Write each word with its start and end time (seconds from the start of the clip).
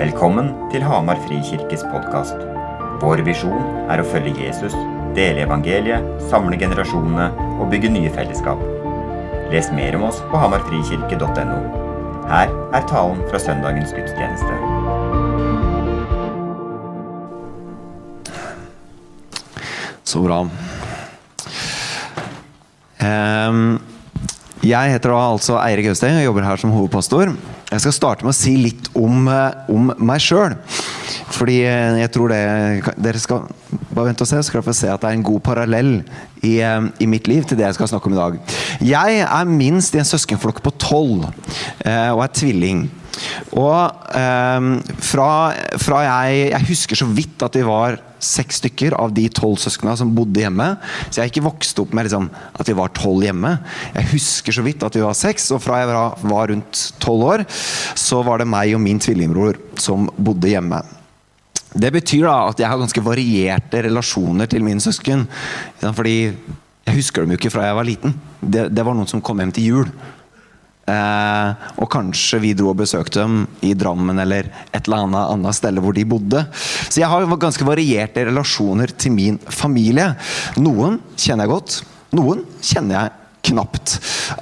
Velkommen 0.00 0.46
til 0.72 0.80
Hamar 0.80 1.18
Frikirkes 1.26 1.82
podkast. 1.92 2.38
Vår 3.02 3.20
visjon 3.26 3.66
er 3.92 4.00
å 4.00 4.06
følge 4.08 4.46
Jesus, 4.46 4.72
dele 5.12 5.42
evangeliet, 5.44 6.06
samle 6.30 6.56
generasjonene 6.56 7.26
og 7.60 7.68
bygge 7.68 7.90
nye 7.92 8.08
fellesskap. 8.14 8.62
Les 9.52 9.68
mer 9.76 9.98
om 9.98 10.06
oss 10.08 10.22
på 10.30 10.40
hamarfrikirke.no. 10.40 11.58
Her 12.32 12.48
er 12.48 12.88
talen 12.88 13.20
fra 13.28 13.42
søndagens 13.44 13.92
gudstjeneste. 13.92 14.56
Så 20.08 20.24
bra. 20.24 20.46
Ehm, 23.04 23.76
jeg 24.64 24.96
heter 24.96 25.12
da 25.12 25.22
altså 25.28 25.60
Eirik 25.60 25.92
Austeng 25.92 26.22
og 26.24 26.30
jobber 26.30 26.48
her 26.54 26.64
som 26.64 26.72
hovedpastor. 26.72 27.36
Jeg 27.70 27.84
skal 27.84 27.94
starte 27.94 28.26
med 28.26 28.32
å 28.32 28.36
si 28.36 28.56
litt 28.58 28.88
om, 28.98 29.28
eh, 29.30 29.70
om 29.70 29.92
meg 30.02 30.22
sjøl. 30.24 30.56
Fordi 31.30 31.60
eh, 31.62 32.00
jeg 32.02 32.10
tror 32.16 32.32
det 32.32 32.40
Dere 32.98 33.20
skal 33.22 33.44
bare 33.92 34.08
vente 34.08 34.26
og 34.26 34.30
se, 34.30 34.40
så 34.40 34.48
skal 34.48 34.58
dere 34.58 34.66
få 34.66 34.74
se 34.74 34.90
at 34.90 35.02
det 35.02 35.10
er 35.10 35.18
en 35.18 35.26
god 35.26 35.40
parallell 35.46 35.92
i, 36.42 36.58
eh, 36.58 36.88
i 36.98 37.06
mitt 37.10 37.30
liv 37.30 37.46
til 37.46 37.60
det 37.60 37.68
jeg 37.68 37.78
skal 37.78 37.92
snakke 37.92 38.10
om 38.10 38.16
i 38.16 38.20
dag. 38.20 38.40
Jeg 38.82 39.20
er 39.22 39.52
minst 39.52 39.94
i 39.94 40.02
en 40.02 40.08
søskenflokk 40.08 40.62
på 40.64 40.74
tolv 40.82 41.28
og 41.30 42.24
er 42.24 42.34
tvilling. 42.34 42.88
Og 43.56 44.06
eh, 44.16 44.68
fra, 45.10 45.30
fra 45.80 46.04
jeg, 46.06 46.46
jeg 46.52 46.68
husker 46.70 47.00
så 47.02 47.08
vidt 47.10 47.42
at 47.46 47.58
vi 47.58 47.66
var 47.66 47.98
seks 48.20 48.60
stykker 48.60 48.94
av 49.00 49.14
de 49.16 49.24
tolv 49.32 49.58
søsknene 49.60 49.96
som 49.98 50.12
bodde 50.14 50.42
hjemme. 50.42 50.66
Så 51.08 51.22
jeg 51.22 51.32
ikke 51.32 51.46
vokst 51.48 51.80
opp 51.82 51.94
med 51.96 52.06
liksom, 52.06 52.28
at 52.30 52.68
vi 52.68 52.76
var 52.76 52.92
tolv 52.96 53.24
hjemme. 53.24 53.56
Jeg 53.96 54.10
husker 54.12 54.56
så 54.56 54.64
vidt 54.66 54.84
at 54.86 54.96
vi 54.96 55.04
var 55.04 55.16
seks, 55.16 55.48
og 55.56 55.62
fra 55.64 55.80
jeg 55.80 55.90
var 55.90 56.52
rundt 56.52 56.84
tolv 57.02 57.26
år, 57.32 57.44
så 57.98 58.20
var 58.26 58.42
det 58.42 58.50
meg 58.50 58.76
og 58.76 58.84
min 58.84 59.00
tvillingbror 59.02 59.60
som 59.80 60.08
bodde 60.20 60.52
hjemme. 60.52 60.82
Det 61.70 61.92
betyr 61.94 62.26
da 62.26 62.36
at 62.50 62.60
jeg 62.60 62.66
har 62.66 62.80
ganske 62.80 63.02
varierte 63.04 63.84
relasjoner 63.86 64.48
til 64.50 64.64
mine 64.66 64.82
søsken. 64.82 65.22
Fordi 65.80 66.16
jeg 66.26 66.96
husker 66.96 67.22
dem 67.22 67.34
jo 67.34 67.38
ikke 67.38 67.52
fra 67.54 67.68
jeg 67.68 67.76
var 67.78 67.86
liten. 67.86 68.16
Det, 68.40 68.66
det 68.74 68.84
var 68.86 68.96
noen 68.98 69.10
som 69.10 69.22
kom 69.22 69.38
hjem 69.38 69.54
til 69.54 69.68
jul. 69.68 69.92
Eh, 70.90 71.68
og 71.80 71.88
kanskje 71.92 72.40
vi 72.42 72.54
dro 72.56 72.72
og 72.72 72.80
besøkte 72.80 73.22
dem 73.22 73.44
i 73.66 73.74
Drammen 73.78 74.18
eller 74.22 74.48
et 74.70 74.82
eller 74.82 75.06
annet 75.06 75.34
annet 75.36 75.58
sted 75.58 75.80
hvor 75.82 75.96
de 75.96 76.06
bodde. 76.08 76.44
Så 76.88 77.02
jeg 77.02 77.10
har 77.10 77.28
ganske 77.40 77.66
varierte 77.66 78.26
relasjoner 78.28 78.94
til 78.98 79.14
min 79.14 79.40
familie. 79.50 80.12
Noen 80.60 81.00
kjenner 81.16 81.46
jeg 81.46 81.54
godt, 81.54 81.80
noen 82.16 82.44
kjenner 82.64 82.96
jeg 82.96 83.16
knapt. 83.50 83.94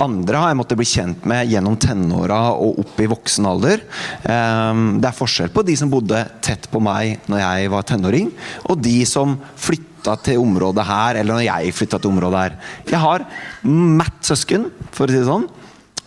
Andre 0.03 0.41
har 0.41 0.51
jeg 0.51 0.59
måttet 0.59 0.81
bli 0.81 0.89
kjent 0.89 1.27
med 1.29 1.51
gjennom 1.53 1.77
tenåra 1.81 2.41
og 2.59 2.81
opp 2.83 3.03
i 3.03 3.11
voksen 3.11 3.47
alder. 3.49 3.85
Eh, 4.23 4.81
det 4.99 5.11
er 5.11 5.19
forskjell 5.19 5.53
på 5.55 5.67
de 5.67 5.77
som 5.79 5.93
bodde 5.93 6.25
tett 6.45 6.71
på 6.73 6.83
meg 6.83 7.29
når 7.31 7.45
jeg 7.45 7.75
var 7.75 7.87
tenåring, 7.89 8.33
og 8.67 8.83
de 8.83 8.99
som 9.09 9.37
flytta 9.59 10.17
til 10.25 10.43
området 10.43 10.87
her, 10.89 11.21
eller 11.21 11.39
når 11.39 11.47
jeg 11.47 11.77
flytta 11.77 12.01
til 12.01 12.15
området 12.15 12.43
her. 12.45 12.59
Jeg 12.89 13.03
har 13.05 13.27
matt 13.69 14.21
søsken, 14.27 14.69
for 14.91 15.07
å 15.07 15.13
si 15.13 15.21
det 15.21 15.29
sånn 15.29 15.49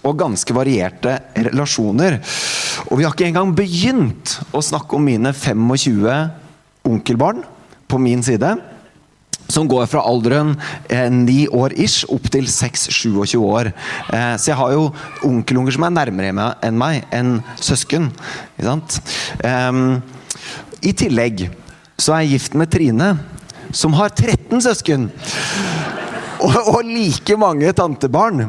og 0.07 0.17
ganske 0.17 0.55
varierte 0.55 1.17
relasjoner. 1.35 2.17
Og 2.89 2.99
vi 2.99 3.05
har 3.05 3.13
ikke 3.13 3.29
engang 3.29 3.53
begynt 3.57 4.39
å 4.53 4.63
snakke 4.65 4.97
om 4.97 5.05
mine 5.05 5.33
25 5.35 6.05
onkelbarn 6.87 7.43
på 7.89 7.99
min 8.01 8.23
side. 8.25 8.55
Som 9.51 9.67
går 9.67 9.89
fra 9.91 10.05
alderen 10.07 10.53
eh, 10.87 11.09
9 11.11 11.49
år 11.59 11.75
ish 11.75 12.07
opp 12.13 12.29
til 12.31 12.47
6-27 12.47 13.35
år. 13.43 13.73
Eh, 14.13 14.35
så 14.39 14.53
jeg 14.53 14.59
har 14.61 14.75
jo 14.77 14.85
onkelunger 15.27 15.75
som 15.75 15.85
er 15.89 15.97
nærmere 15.97 16.53
enn 16.63 16.79
meg, 16.79 17.03
enn 17.11 17.33
søsken. 17.59 18.09
Eh, 18.63 19.81
I 20.81 20.93
tillegg 20.97 21.49
så 21.99 22.15
er 22.15 22.23
jeg 22.23 22.37
gift 22.37 22.55
med 22.57 22.71
Trine, 22.71 23.11
som 23.75 23.93
har 23.99 24.15
13 24.15 24.63
søsken 24.63 25.11
og, 26.41 26.57
og, 26.75 26.79
like 26.85 27.37
mange 27.39 27.71
tantebarn. 27.77 28.47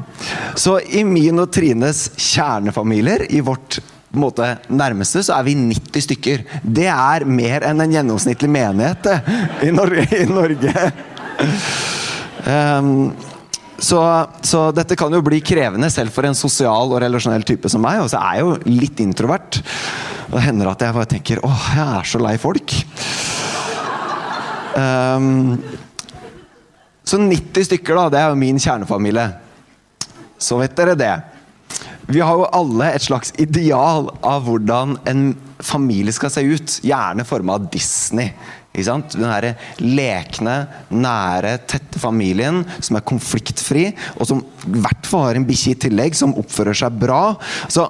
Så 0.58 0.78
i 0.80 1.04
min 1.06 1.40
og 1.42 1.50
Trines 1.54 2.08
kjernefamilier, 2.16 3.26
i 3.32 3.42
vårt 3.44 3.80
måte, 4.12 4.54
nærmeste, 4.68 5.22
så 5.24 5.38
er 5.38 5.46
vi 5.46 5.56
90 5.56 6.06
stykker. 6.06 6.46
Det 6.62 6.88
er 6.92 7.26
mer 7.28 7.64
enn 7.68 7.80
en 7.80 7.94
gjennomsnittlig 7.96 8.50
menighet 8.52 9.08
i, 9.64 9.72
Nor 9.74 9.94
i 10.02 10.24
Norge. 10.28 10.88
Um, 12.42 13.12
så, 13.82 13.98
så, 14.46 14.68
dette 14.74 14.94
kan 14.98 15.14
jo 15.14 15.22
bli 15.26 15.40
krevende 15.42 15.88
selv 15.90 16.14
for 16.14 16.26
en 16.28 16.36
sosial 16.38 16.92
og 16.92 17.00
relasjonell 17.02 17.42
type 17.46 17.70
som 17.72 17.82
meg. 17.82 18.02
Og 18.04 18.12
så 18.12 18.20
er 18.20 18.38
jeg 18.38 18.46
jo 18.46 18.78
litt 18.82 19.02
introvert. 19.02 19.58
Og 20.28 20.36
det 20.36 20.44
hender 20.46 20.70
at 20.70 20.84
jeg 20.84 20.96
bare 20.96 21.10
tenker 21.10 21.42
åh, 21.46 21.64
jeg 21.74 21.86
er 21.98 22.12
så 22.12 22.20
lei 22.22 22.36
folk. 22.40 22.76
Um, 24.72 25.58
så 27.12 27.20
90 27.20 27.68
stykker, 27.68 27.98
da, 27.98 28.08
det 28.12 28.22
er 28.22 28.32
jo 28.32 28.40
min 28.40 28.60
kjernefamilie. 28.62 29.28
Så 30.40 30.58
vet 30.60 30.74
dere 30.78 30.96
det. 30.98 31.12
Vi 32.08 32.20
har 32.20 32.34
jo 32.36 32.48
alle 32.56 32.90
et 32.92 33.04
slags 33.04 33.30
ideal 33.40 34.08
av 34.26 34.42
hvordan 34.46 34.96
en 35.08 35.22
familie 35.62 36.12
skal 36.14 36.32
se 36.34 36.42
ut. 36.42 36.80
Gjerne 36.84 37.24
forma 37.28 37.56
av 37.56 37.68
Disney. 37.72 38.32
Ikke 38.72 38.86
sant? 38.88 39.14
Den 39.14 39.28
her 39.28 39.46
lekne, 39.84 40.56
nære, 40.88 41.54
tette 41.68 42.00
familien 42.00 42.62
som 42.80 42.96
er 42.96 43.06
konfliktfri, 43.06 43.90
og 44.16 44.28
som 44.28 44.40
i 44.40 44.80
hvert 44.80 45.08
fall 45.08 45.26
har 45.28 45.38
en 45.38 45.46
bikkje 45.48 45.74
i 45.74 45.80
tillegg, 45.86 46.16
som 46.16 46.32
oppfører 46.40 46.76
seg 46.80 46.96
bra. 47.00 47.34
Så 47.68 47.86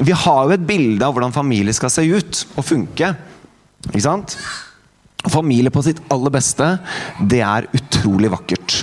vi 0.00 0.16
har 0.24 0.48
jo 0.48 0.56
et 0.56 0.66
bilde 0.66 1.04
av 1.04 1.14
hvordan 1.14 1.36
familie 1.36 1.76
skal 1.76 1.92
se 1.92 2.06
ut 2.08 2.44
og 2.56 2.64
funke. 2.64 3.12
Ikke 3.92 4.06
sant? 4.08 4.38
Familie 5.32 5.72
på 5.72 5.82
sitt 5.84 6.02
aller 6.12 6.32
beste, 6.34 6.66
det 7.20 7.40
er 7.44 7.68
utrolig 7.76 8.30
vakkert. 8.32 8.82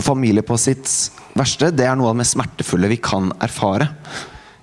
Familie 0.00 0.44
på 0.46 0.56
sitt 0.60 0.88
verste, 1.36 1.70
det 1.74 1.86
er 1.86 1.98
noe 1.98 2.10
av 2.10 2.16
det 2.16 2.22
mest 2.22 2.36
smertefulle 2.36 2.90
vi 2.90 3.00
kan 3.02 3.28
erfare. 3.42 3.90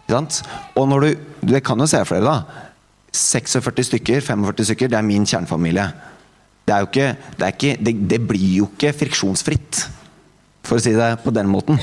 Og 0.08 0.88
når 0.88 1.04
du, 1.04 1.10
Det 1.42 1.64
kan 1.64 1.80
jo 1.80 1.88
se 1.88 2.00
for 2.06 2.18
dere, 2.18 2.26
da. 2.26 2.68
46 3.14 3.84
stykker, 3.88 4.22
45 4.22 4.66
stykker, 4.72 4.90
det 4.90 4.98
er 4.98 5.06
min 5.06 5.26
kjernefamilie. 5.26 5.86
Det, 6.66 6.74
er 6.74 6.80
jo 6.80 6.90
ikke, 6.90 7.10
det, 7.38 7.44
er 7.46 7.54
ikke, 7.54 7.78
det, 7.86 7.94
det 8.10 8.20
blir 8.28 8.50
jo 8.58 8.70
ikke 8.74 8.94
friksjonsfritt, 8.94 9.86
for 10.64 10.78
å 10.78 10.84
si 10.84 10.94
det 10.96 11.12
på 11.24 11.32
den 11.32 11.48
måten. 11.48 11.80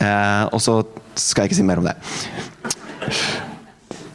Eh, 0.00 0.44
og 0.52 0.60
så 0.62 0.80
skal 1.18 1.44
jeg 1.44 1.50
ikke 1.50 1.58
si 1.58 1.66
mer 1.66 1.82
om 1.82 1.88
det. 1.88 1.96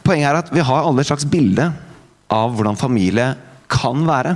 Poenget 0.06 0.30
er 0.30 0.40
at 0.40 0.54
vi 0.54 0.64
har 0.64 0.86
alle 0.86 1.02
et 1.02 1.10
slags 1.10 1.26
bilde 1.28 1.68
av 2.32 2.54
hvordan 2.56 2.78
familie 2.78 3.34
kan 3.76 4.06
være. 4.08 4.34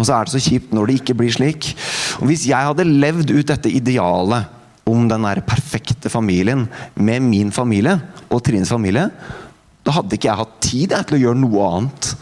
Og 0.00 0.06
så 0.08 0.16
er 0.16 0.24
det 0.24 0.32
så 0.32 0.40
kjipt 0.40 0.72
når 0.74 0.88
det 0.88 0.96
ikke 1.02 1.18
blir 1.18 1.34
slik. 1.34 1.74
Og 2.22 2.30
Hvis 2.30 2.46
jeg 2.48 2.70
hadde 2.70 2.88
levd 2.88 3.34
ut 3.34 3.52
dette 3.52 3.72
idealet 3.72 4.56
om 4.88 5.04
den 5.10 5.26
der 5.28 5.42
perfekte 5.46 6.10
familien 6.10 6.64
med 6.96 7.22
min 7.22 7.52
familie 7.52 7.98
og 8.30 8.40
Trines 8.46 8.72
familie, 8.72 9.10
da 9.84 9.94
hadde 9.96 10.16
ikke 10.16 10.30
jeg 10.30 10.40
hatt 10.40 10.60
tid 10.64 10.94
til 10.94 11.18
å 11.18 11.20
gjøre 11.24 11.40
noe 11.42 11.68
annet. 11.68 12.12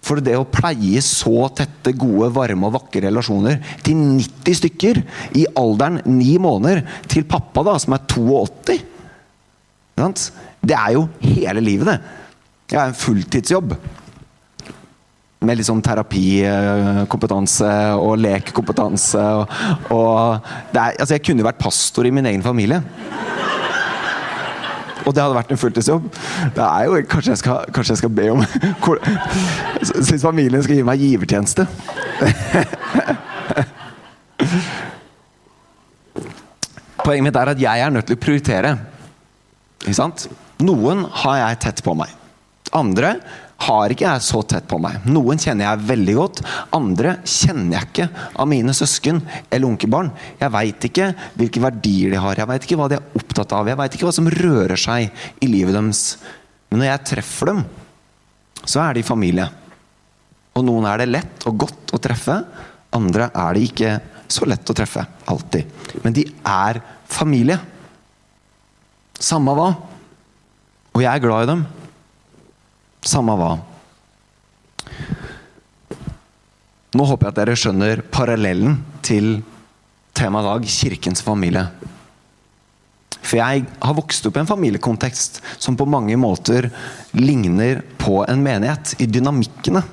For 0.00 0.22
det 0.24 0.36
å 0.38 0.46
pleie 0.48 1.02
så 1.04 1.50
tette, 1.52 1.92
gode, 1.98 2.30
varme 2.32 2.70
og 2.70 2.76
vakre 2.78 3.04
relasjoner 3.04 3.58
til 3.84 3.98
90 3.98 4.56
stykker 4.62 5.02
i 5.36 5.44
alderen 5.60 6.00
9 6.06 6.38
måneder, 6.40 6.80
til 7.10 7.26
pappa 7.28 7.66
da, 7.66 7.76
som 7.82 7.98
er 7.98 8.06
82 8.08 8.78
Det 10.64 10.76
er 10.76 10.94
jo 10.96 11.04
hele 11.20 11.60
livet, 11.60 11.90
det. 11.90 11.98
Jeg 12.70 12.78
har 12.78 12.92
en 12.92 12.96
fulltidsjobb 12.96 13.74
med 15.40 15.56
litt 15.56 15.68
sånn 15.68 15.80
terapikompetanse 15.84 17.70
og 17.96 18.18
lekkompetanse. 18.20 19.22
Og, 19.40 19.44
og 19.96 20.44
er, 20.76 20.98
altså 21.00 21.14
jeg 21.16 21.24
kunne 21.24 21.40
jo 21.40 21.48
vært 21.48 21.62
pastor 21.62 22.04
i 22.08 22.12
min 22.12 22.28
egen 22.28 22.44
familie. 22.44 22.82
Og 25.06 25.14
det 25.16 25.22
hadde 25.22 25.38
vært 25.38 25.52
en 25.54 25.60
fulltidsjobb. 25.60 26.04
Det 26.56 26.64
er 26.64 26.82
jo, 26.84 26.92
kanskje, 27.08 27.32
jeg 27.32 27.40
skal, 27.40 27.58
kanskje 27.72 27.92
jeg 27.94 28.02
skal 28.02 28.12
be 28.14 28.26
om 28.34 28.40
Syns 30.10 30.22
familien 30.26 30.62
skal 30.64 30.76
gi 30.76 30.84
meg 30.86 31.00
givertjeneste. 31.00 31.62
Poenget 37.00 37.24
mitt 37.24 37.38
er 37.40 37.52
at 37.54 37.62
jeg 37.64 37.76
er 37.80 37.90
nødt 37.94 38.06
til 38.10 38.16
å 38.18 38.20
prioritere. 38.20 38.70
Ikke 39.86 39.96
sant? 39.96 40.28
Noen 40.60 40.98
har 41.22 41.36
jeg 41.46 41.62
tett 41.64 41.80
på 41.86 41.92
meg. 41.96 42.10
Andre 42.76 43.16
har 43.60 43.92
ikke 43.92 44.06
jeg 44.06 44.24
så 44.24 44.40
tett 44.48 44.66
på 44.70 44.78
meg. 44.80 45.04
Noen 45.12 45.40
kjenner 45.40 45.66
jeg 45.66 45.88
veldig 45.90 46.14
godt, 46.16 46.42
andre 46.76 47.18
kjenner 47.28 47.76
jeg 47.76 47.88
ikke 47.90 48.08
av 48.40 48.48
mine 48.48 48.74
søsken 48.76 49.20
eller 49.50 49.68
onkelbarn. 49.68 50.10
Jeg 50.40 50.54
veit 50.54 50.86
ikke 50.88 51.10
hvilke 51.36 51.62
verdier 51.64 52.14
de 52.14 52.22
har, 52.24 52.40
jeg 52.40 52.50
veit 52.50 52.66
ikke 52.66 52.78
hva 52.80 52.88
de 52.90 52.98
er 52.98 53.20
opptatt 53.20 53.52
av, 53.56 53.68
jeg 53.68 53.80
veit 53.80 53.96
ikke 53.96 54.08
hva 54.08 54.16
som 54.16 54.30
rører 54.32 54.80
seg 54.80 55.10
i 55.44 55.50
livet 55.50 55.76
deres. 55.76 56.04
Men 56.70 56.82
når 56.82 56.90
jeg 56.92 57.06
treffer 57.12 57.52
dem, 57.52 57.64
så 58.64 58.80
er 58.84 58.96
de 58.96 59.04
familie. 59.04 59.48
Og 60.56 60.64
noen 60.66 60.86
er 60.88 61.02
det 61.02 61.10
lett 61.10 61.46
og 61.48 61.58
godt 61.66 61.94
å 61.96 62.00
treffe, 62.02 62.38
andre 62.96 63.28
er 63.28 63.56
det 63.56 63.66
ikke 63.68 63.92
så 64.30 64.46
lett 64.48 64.70
å 64.70 64.76
treffe. 64.76 65.04
Alltid. 65.30 65.68
Men 66.04 66.14
de 66.16 66.24
er 66.46 66.80
familie. 67.10 67.58
Samme 69.20 69.54
hva. 69.58 69.68
Og 70.94 71.04
jeg 71.04 71.10
er 71.10 71.22
glad 71.22 71.44
i 71.44 71.50
dem. 71.52 71.62
Samme 73.06 73.36
hva. 73.38 73.54
Nå 76.90 77.06
håper 77.06 77.28
jeg 77.28 77.32
at 77.32 77.38
dere 77.38 77.56
skjønner 77.58 78.02
parallellen 78.10 78.80
til 79.06 79.38
temaet 80.16 80.44
i 80.44 80.50
dag, 80.50 80.66
kirkens 80.74 81.22
familie. 81.24 81.64
For 83.20 83.38
jeg 83.38 83.62
har 83.78 83.96
vokst 83.96 84.26
opp 84.26 84.36
i 84.36 84.42
en 84.42 84.48
familiekontekst 84.48 85.38
som 85.60 85.76
på 85.78 85.86
mange 85.88 86.16
måter 86.18 86.70
ligner 87.14 87.84
på 88.00 88.24
en 88.26 88.42
menighet, 88.42 88.96
i 88.98 89.06
dynamikkene. 89.06 89.84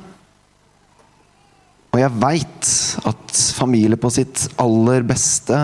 Og 1.94 2.02
jeg 2.02 2.18
veit 2.22 2.72
at 3.10 3.42
familie 3.58 4.00
på 4.00 4.10
sitt 4.14 4.48
aller 4.62 5.06
beste 5.08 5.58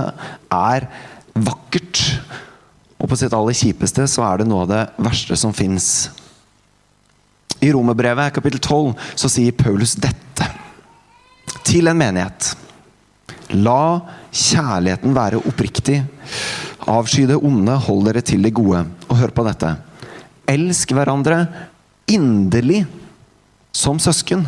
er 0.54 0.88
vakkert. 1.34 2.04
Og 3.02 3.10
på 3.10 3.18
sitt 3.20 3.34
aller 3.36 3.58
kjipeste 3.58 4.06
så 4.10 4.24
er 4.30 4.42
det 4.42 4.50
noe 4.50 4.68
av 4.68 4.72
det 4.72 4.84
verste 5.10 5.38
som 5.40 5.56
fins. 5.56 6.12
I 7.64 7.72
Romerbrevet 7.72 8.34
kapittel 8.36 8.60
12 8.60 8.94
så 9.16 9.30
sier 9.32 9.56
Paulus 9.56 9.96
dette 9.96 10.50
til 11.64 11.88
en 11.88 11.98
menighet. 11.98 12.50
La 13.56 14.02
kjærligheten 14.34 15.16
være 15.16 15.40
oppriktig. 15.48 16.02
Avsky 16.92 17.24
det 17.30 17.40
onde, 17.40 17.78
hold 17.86 18.04
dere 18.10 18.24
til 18.26 18.44
det 18.44 18.52
gode. 18.58 18.84
Og 19.08 19.20
hør 19.22 19.32
på 19.36 19.46
dette. 19.48 19.72
Elsk 20.50 20.92
hverandre 20.92 21.46
inderlig 22.12 22.84
som 23.72 24.02
søsken. 24.02 24.44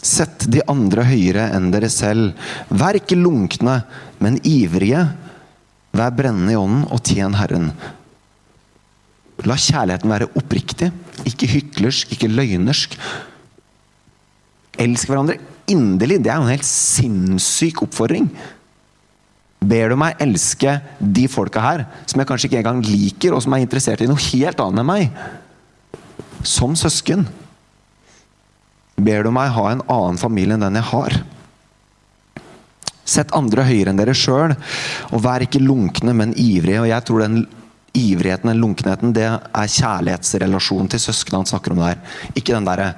Sett 0.00 0.46
de 0.48 0.62
andre 0.70 1.04
høyere 1.10 1.50
enn 1.56 1.68
dere 1.74 1.90
selv. 1.92 2.38
Vær 2.70 2.96
ikke 2.96 3.18
lunkne, 3.18 3.82
men 4.22 4.40
ivrige. 4.48 5.04
Vær 5.92 6.14
brennende 6.16 6.54
i 6.54 6.58
ånden 6.58 6.86
og 6.88 7.02
tjen 7.04 7.36
Herren. 7.36 7.72
La 9.46 9.54
kjærligheten 9.54 10.10
være 10.10 10.30
oppriktig, 10.38 10.90
ikke 11.28 11.50
hyklersk, 11.52 12.14
ikke 12.14 12.30
løgnersk. 12.30 12.96
Elsk 14.82 15.10
hverandre 15.10 15.38
inderlig. 15.70 16.18
Det 16.24 16.32
er 16.32 16.40
jo 16.40 16.46
en 16.48 16.54
helt 16.56 16.66
sinnssyk 16.66 17.84
oppfordring. 17.86 18.26
Ber 19.58 19.90
du 19.90 19.98
meg 19.98 20.18
elske 20.22 20.76
de 20.98 21.26
folka 21.30 21.62
her, 21.62 21.84
som 22.06 22.20
jeg 22.20 22.28
kanskje 22.30 22.50
ikke 22.50 22.60
engang 22.62 22.82
liker, 22.86 23.34
og 23.34 23.42
som 23.42 23.54
er 23.54 23.64
interessert 23.64 24.02
i 24.02 24.10
noe 24.10 24.22
helt 24.30 24.60
annet 24.62 24.82
enn 24.82 24.90
meg, 24.90 25.22
som 26.46 26.76
søsken? 26.78 27.26
Ber 28.98 29.26
du 29.26 29.32
meg 29.34 29.50
ha 29.54 29.66
en 29.70 29.82
annen 29.86 30.18
familie 30.18 30.54
enn 30.54 30.66
den 30.66 30.78
jeg 30.78 30.90
har? 30.92 31.18
Sett 33.08 33.34
andre 33.34 33.64
høyere 33.66 33.94
enn 33.94 33.98
dere 33.98 34.14
sjøl, 34.16 34.54
og 35.10 35.22
vær 35.24 35.42
ikke 35.42 35.62
lunkne, 35.62 36.14
men 36.14 36.34
ivrige. 36.38 36.82
Og 36.82 36.90
jeg 36.90 37.06
tror 37.06 37.24
den 37.24 37.40
ivrigheten, 37.98 38.52
den 38.52 38.62
lunkenheten, 38.62 39.14
det 39.16 39.26
er 39.26 39.72
kjærlighetsrelasjonen 39.74 40.90
til 40.92 41.02
søsknene 41.02 41.42
han 41.42 41.50
snakker 41.50 41.74
om 41.74 41.82
der. 41.82 41.98
Ikke 42.34 42.54
den 42.54 42.68
derre 42.68 42.92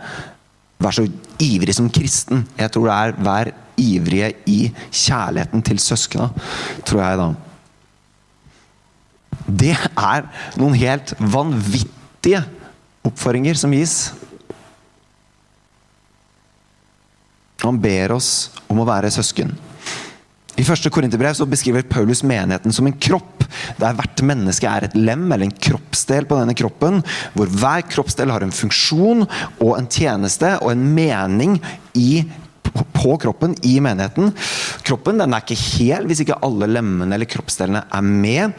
Vær 0.81 0.97
så 0.97 1.03
ivrig 1.45 1.75
som 1.77 1.91
kristen. 1.93 2.47
Jeg 2.57 2.73
tror 2.73 2.87
det 2.89 2.95
er 2.97 3.19
vær 3.21 3.51
ivrige 3.81 4.31
i 4.49 4.61
kjærligheten 4.89 5.65
til 5.65 5.81
søskna, 5.83 6.31
tror 6.89 7.03
jeg 7.05 7.19
da. 7.21 7.27
Det 9.61 9.75
er 9.77 10.25
noen 10.61 10.79
helt 10.81 11.13
vanvittige 11.21 12.41
oppfordringer 13.05 13.61
som 13.61 13.75
gis. 13.77 13.97
Han 17.61 17.81
ber 17.81 18.17
oss 18.17 18.49
om 18.73 18.81
å 18.81 18.89
være 18.89 19.13
søsken. 19.13 19.53
I 20.57 20.65
første 20.65 20.93
Korinterbrev 20.93 21.45
beskriver 21.49 21.85
Paulus 21.89 22.25
menigheten 22.25 22.73
som 22.73 22.89
en 22.89 22.97
kropp, 22.97 23.40
der 23.81 23.97
hvert 23.99 24.25
menneske 24.27 24.69
er 24.69 24.87
et 24.87 24.97
lem 24.99 25.27
eller 25.29 25.49
en 25.49 25.57
kroppsdel 25.69 26.29
på 26.29 26.39
denne 26.41 26.57
kroppen, 26.59 27.01
hvor 27.35 27.51
hver 27.61 27.87
kroppsdel 27.91 28.33
har 28.33 28.45
en 28.45 28.55
funksjon 28.55 29.27
og 29.61 29.73
en 29.77 29.91
tjeneste 29.91 30.57
og 30.61 30.75
en 30.75 30.87
mening 30.97 31.59
i 31.99 32.25
på 32.71 33.17
kroppen 33.19 33.57
i 33.67 33.79
menigheten. 33.83 34.31
Kroppen 34.87 35.19
den 35.19 35.35
er 35.35 35.43
ikke 35.43 35.59
hel 35.59 36.07
hvis 36.07 36.23
ikke 36.25 36.39
alle 36.47 36.69
lemmene 36.71 37.17
eller 37.17 37.31
kroppsdelene 37.31 37.83
er 37.91 38.05
med. 38.07 38.55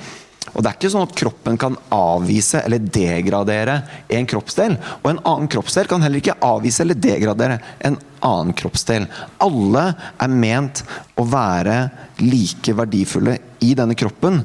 Og 0.51 0.61
det 0.61 0.69
er 0.69 0.77
ikke 0.77 0.91
sånn 0.91 1.07
at 1.07 1.17
kroppen 1.17 1.59
kan 1.59 1.77
avvise 1.95 2.61
eller 2.65 2.83
degradere 2.83 3.77
en 4.11 4.27
kroppsdel. 4.29 4.77
Og 5.01 5.11
en 5.11 5.21
annen 5.23 5.51
kroppsdel 5.51 5.89
kan 5.91 6.03
heller 6.03 6.21
ikke 6.21 6.39
avvise 6.45 6.83
eller 6.83 6.99
degradere 6.99 7.59
en 7.87 7.97
annen 8.27 8.55
kroppsdel. 8.57 9.07
Alle 9.41 9.85
er 10.21 10.33
ment 10.33 10.83
å 11.19 11.25
være 11.27 11.77
like 12.21 12.75
verdifulle 12.77 13.37
i 13.63 13.73
denne 13.77 13.95
kroppen. 13.97 14.41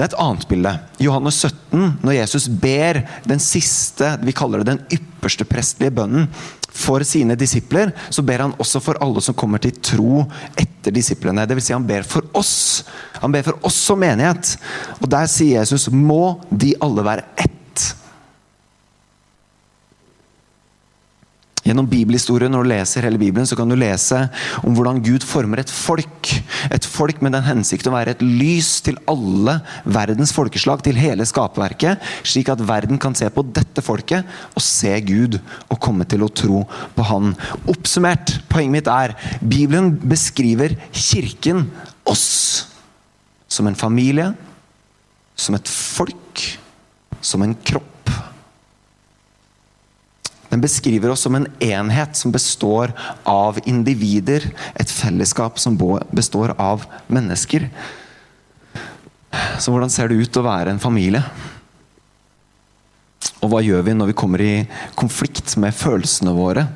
Det 0.00 0.06
er 0.06 0.14
et 0.14 0.22
annet 0.24 0.44
bilde. 0.48 0.70
Johannes 1.04 1.42
17, 1.44 1.98
når 2.00 2.14
Jesus 2.14 2.46
ber 2.48 3.02
den 3.28 3.42
siste, 3.44 4.14
vi 4.24 4.32
kaller 4.32 4.62
det 4.62 4.70
den 4.70 4.80
ypperste 4.96 5.44
prestlige 5.44 5.92
bønnen, 5.92 6.24
for 6.72 7.04
sine 7.04 7.36
disipler, 7.36 7.92
så 8.08 8.24
ber 8.24 8.46
han 8.46 8.54
også 8.56 8.80
for 8.80 8.96
alle 9.04 9.20
som 9.20 9.36
kommer 9.36 9.60
til 9.60 9.76
tro 9.84 10.22
etter 10.56 10.94
disiplene. 10.96 11.44
Dvs. 11.44 11.68
Si 11.68 11.76
han 11.76 11.84
ber 11.84 12.08
for 12.08 12.32
oss. 12.32 12.54
Han 13.20 13.34
ber 13.34 13.44
for 13.44 13.60
oss 13.68 13.76
som 13.90 14.00
menighet. 14.00 14.54
Og 15.02 15.10
der 15.12 15.28
sier 15.28 15.60
Jesus 15.60 15.90
må 15.92 16.38
de 16.48 16.72
alle 16.80 17.04
være 17.04 17.26
ett. 17.36 17.49
Gjennom 21.60 21.84
bibelhistorien 21.90 22.52
når 22.54 22.64
du 22.64 22.70
leser 22.70 23.04
hele 23.04 23.20
Bibelen, 23.20 23.44
så 23.48 23.56
kan 23.58 23.68
du 23.68 23.76
lese 23.76 24.16
om 24.64 24.72
hvordan 24.76 25.02
Gud 25.04 25.24
former 25.28 25.60
et 25.60 25.72
folk. 25.72 26.30
Et 26.72 26.86
folk 26.88 27.20
med 27.20 27.34
den 27.36 27.44
hensikt 27.44 27.88
å 27.88 27.92
være 27.92 28.14
et 28.14 28.24
lys 28.24 28.78
til 28.86 28.96
alle 29.10 29.58
verdens 29.84 30.32
folkeslag, 30.32 30.80
til 30.86 30.96
hele 30.96 31.26
skaperverket, 31.28 32.00
slik 32.24 32.48
at 32.52 32.64
verden 32.64 33.00
kan 33.00 33.16
se 33.18 33.28
på 33.32 33.44
dette 33.52 33.84
folket 33.84 34.24
og 34.54 34.64
se 34.64 34.94
Gud 35.04 35.36
og 35.68 35.80
komme 35.84 36.08
til 36.08 36.24
å 36.24 36.32
tro 36.32 36.64
på 36.96 37.08
Han. 37.10 37.34
Oppsummert, 37.68 38.38
poenget 38.48 38.78
mitt 38.78 38.90
er 38.90 39.16
Bibelen 39.44 39.92
beskriver 40.00 40.78
kirken, 40.96 41.66
oss, 42.08 42.70
som 43.50 43.68
en 43.68 43.76
familie, 43.76 44.30
som 45.36 45.54
et 45.58 45.68
folk, 45.68 46.46
som 47.20 47.44
en 47.44 47.54
kropp. 47.54 47.99
Den 50.50 50.62
beskriver 50.62 51.12
oss 51.12 51.22
som 51.26 51.36
en 51.38 51.46
enhet 51.62 52.16
som 52.18 52.32
består 52.34 52.92
av 53.28 53.60
individer. 53.70 54.48
Et 54.74 54.90
fellesskap 54.90 55.60
som 55.62 55.78
består 56.10 56.56
av 56.58 56.86
mennesker. 57.06 57.68
Så 59.62 59.70
hvordan 59.70 59.92
ser 59.92 60.10
det 60.10 60.18
ut 60.18 60.40
å 60.40 60.46
være 60.46 60.74
en 60.74 60.82
familie? 60.82 61.22
Og 63.40 63.52
hva 63.52 63.62
gjør 63.64 63.84
vi 63.86 63.94
når 63.96 64.10
vi 64.10 64.18
kommer 64.18 64.42
i 64.42 64.54
konflikt 64.98 65.54
med 65.62 65.76
følelsene 65.76 66.34
våre 66.36 66.66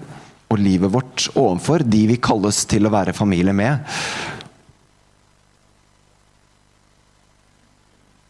og 0.52 0.60
livet 0.60 0.92
vårt 0.92 1.26
overfor 1.34 1.82
de 1.82 2.04
vi 2.12 2.20
kalles 2.22 2.62
til 2.70 2.86
å 2.86 2.92
være 2.94 3.16
familie 3.16 3.52
med? 3.56 3.82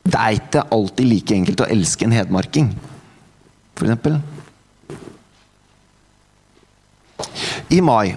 Det 0.05 0.21
er 0.21 0.39
ikke 0.39 0.65
alltid 0.73 1.11
like 1.11 1.37
enkelt 1.37 1.65
å 1.65 1.69
elske 1.75 2.07
en 2.07 2.15
hedmarking, 2.15 2.73
f.eks. 3.75 4.34
I 7.71 7.81
mai 7.85 8.17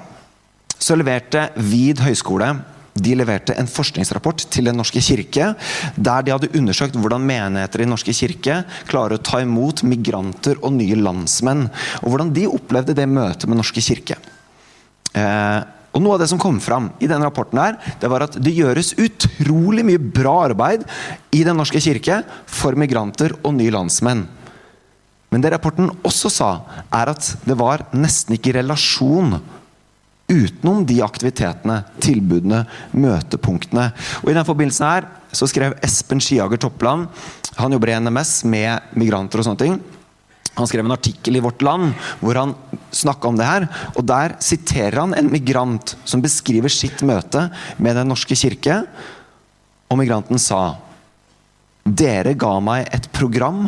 så 0.77 0.95
leverte 0.97 1.49
Vid 1.57 2.01
høgskole 2.05 2.51
de 2.97 3.13
leverte 3.17 3.55
en 3.57 3.69
forskningsrapport 3.69 4.47
til 4.53 4.69
Den 4.69 4.77
norske 4.79 5.01
kirke, 5.03 5.51
der 5.95 6.25
de 6.25 6.33
hadde 6.33 6.51
undersøkt 6.57 6.97
hvordan 6.97 7.25
menigheter 7.25 7.81
i 7.81 7.85
Den 7.85 7.93
norske 7.93 8.15
kirke 8.15 8.61
klarer 8.89 9.17
å 9.17 9.23
ta 9.23 9.41
imot 9.43 9.83
migranter 9.87 10.59
og 10.63 10.73
nye 10.77 10.97
landsmenn. 10.99 11.67
Og 12.01 12.11
hvordan 12.11 12.33
de 12.33 12.47
opplevde 12.49 12.97
det 12.97 13.07
møtet 13.09 13.45
med 13.45 13.57
Den 13.57 13.63
Norske 13.63 13.83
kirke. 13.83 14.17
Eh, 15.13 15.59
og 15.97 16.03
Noe 16.03 16.17
av 16.17 16.21
det 16.21 16.29
som 16.29 16.41
kom 16.41 16.59
fram 16.61 16.91
i 17.01 17.09
den 17.09 17.23
rapporten, 17.25 17.57
her, 17.57 17.77
det 18.01 18.09
var 18.11 18.27
at 18.27 18.35
det 18.43 18.53
gjøres 18.53 18.93
utrolig 19.01 19.85
mye 19.87 20.01
bra 20.01 20.35
arbeid 20.49 20.85
i 21.33 21.43
Den 21.47 21.57
norske 21.57 21.81
kirke 21.81 22.21
for 22.45 22.77
migranter 22.77 23.33
og 23.43 23.55
nye 23.57 23.73
landsmenn. 23.73 24.27
Men 25.31 25.43
det 25.43 25.51
rapporten 25.51 25.89
også 26.07 26.31
sa, 26.31 26.51
er 26.93 27.11
at 27.11 27.33
det 27.43 27.57
var 27.59 27.83
nesten 27.95 28.37
ikke 28.37 28.55
relasjon 28.59 29.37
utenom 30.27 30.83
de 30.87 30.99
aktivitetene, 31.03 31.81
tilbudene, 32.03 32.63
møtepunktene. 32.95 33.89
Og 34.23 34.31
I 34.31 34.35
den 34.35 34.47
forbindelsen 34.47 34.87
her 34.87 35.07
så 35.35 35.47
skrev 35.47 35.75
Espen 35.83 36.21
Skiager 36.23 36.59
Toppland, 36.59 37.07
han 37.57 37.73
jobber 37.73 37.91
i 37.91 37.99
NMS 37.99 38.43
med 38.45 38.97
migranter 38.99 39.41
og 39.41 39.47
sånne 39.47 39.63
ting. 39.63 39.77
Han 40.57 40.69
skrev 40.69 40.85
en 40.85 40.93
artikkel 40.95 41.37
i 41.37 41.41
Vårt 41.41 41.61
Land 41.65 41.91
hvor 42.21 42.37
han 42.37 42.53
snakka 42.93 43.29
om 43.29 43.37
det 43.37 43.45
her. 43.45 43.67
og 43.95 44.05
Der 44.09 44.35
siterer 44.41 44.99
han 45.03 45.13
en 45.17 45.31
migrant 45.31 45.95
som 46.05 46.21
beskriver 46.23 46.71
sitt 46.73 47.03
møte 47.05 47.47
med 47.77 47.97
Den 47.97 48.09
norske 48.09 48.37
kirke. 48.37 48.81
Og 49.89 49.99
migranten 50.01 50.41
sa 50.41 50.77
Dere 51.87 52.33
ga 52.35 52.57
meg 52.59 52.89
et 52.93 53.05
program 53.15 53.67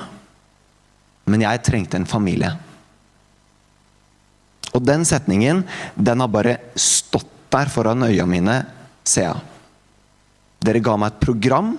men 1.30 1.46
jeg 1.46 1.64
trengte 1.66 2.00
en 2.00 2.10
familie. 2.10 2.52
Og 4.76 4.84
den 4.86 5.06
setningen, 5.08 5.64
den 5.98 6.22
har 6.22 6.32
bare 6.32 6.58
stått 6.78 7.28
der 7.50 7.70
foran 7.74 8.06
øya 8.06 8.28
mine, 8.30 8.60
ser 9.08 9.26
jeg. 9.26 9.46
Dere 10.62 10.84
ga 10.86 10.94
meg 11.00 11.14
et 11.16 11.24
program, 11.24 11.72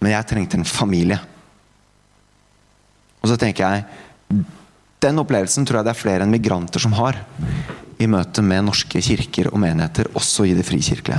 men 0.00 0.14
jeg 0.14 0.28
trengte 0.30 0.56
en 0.56 0.66
familie. 0.68 1.18
Og 3.22 3.30
så 3.30 3.38
tenker 3.38 3.62
jeg 3.68 4.44
Den 5.02 5.18
opplevelsen 5.18 5.66
tror 5.66 5.80
jeg 5.80 5.86
det 5.88 5.90
er 5.92 5.98
flere 5.98 6.22
enn 6.22 6.30
migranter 6.30 6.78
som 6.78 6.92
har 6.94 7.16
i 7.98 8.06
møte 8.06 8.42
med 8.46 8.68
norske 8.68 9.00
kirker 9.02 9.48
og 9.50 9.58
menigheter, 9.58 10.06
også 10.14 10.46
i 10.46 10.54
det 10.54 10.62
frikirkelige. 10.66 11.18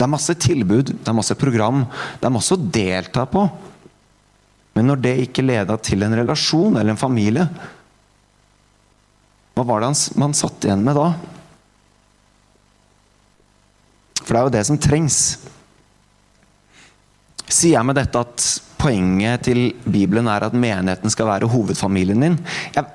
Det 0.00 0.06
er 0.06 0.14
masse 0.14 0.32
tilbud, 0.40 0.94
det 0.96 1.10
er 1.10 1.12
masse 1.12 1.34
program, 1.36 1.82
det 2.16 2.24
er 2.24 2.32
masse 2.32 2.56
å 2.56 2.68
delta 2.72 3.26
på. 3.28 3.42
Men 4.72 4.86
når 4.88 5.02
det 5.04 5.12
ikke 5.26 5.44
leda 5.44 5.76
til 5.76 6.06
en 6.06 6.16
relasjon 6.16 6.78
eller 6.78 6.94
en 6.94 7.00
familie, 7.00 7.44
hva 9.52 9.66
var 9.68 9.84
det 9.84 9.90
man 10.16 10.32
satt 10.32 10.64
igjen 10.64 10.86
med 10.86 10.96
da? 10.96 11.10
For 14.22 14.32
det 14.32 14.40
er 14.40 14.48
jo 14.48 14.54
det 14.54 14.64
som 14.70 14.80
trengs. 14.80 15.18
Sier 17.44 17.74
jeg 17.74 17.84
med 17.84 18.00
dette 18.00 18.24
at 18.24 18.46
poenget 18.80 19.44
til 19.50 19.66
Bibelen 19.84 20.32
er 20.32 20.48
at 20.48 20.56
menigheten 20.56 21.12
skal 21.12 21.28
være 21.28 21.50
hovedfamilien 21.52 22.24
din? 22.24 22.40
Jeg, 22.72 22.88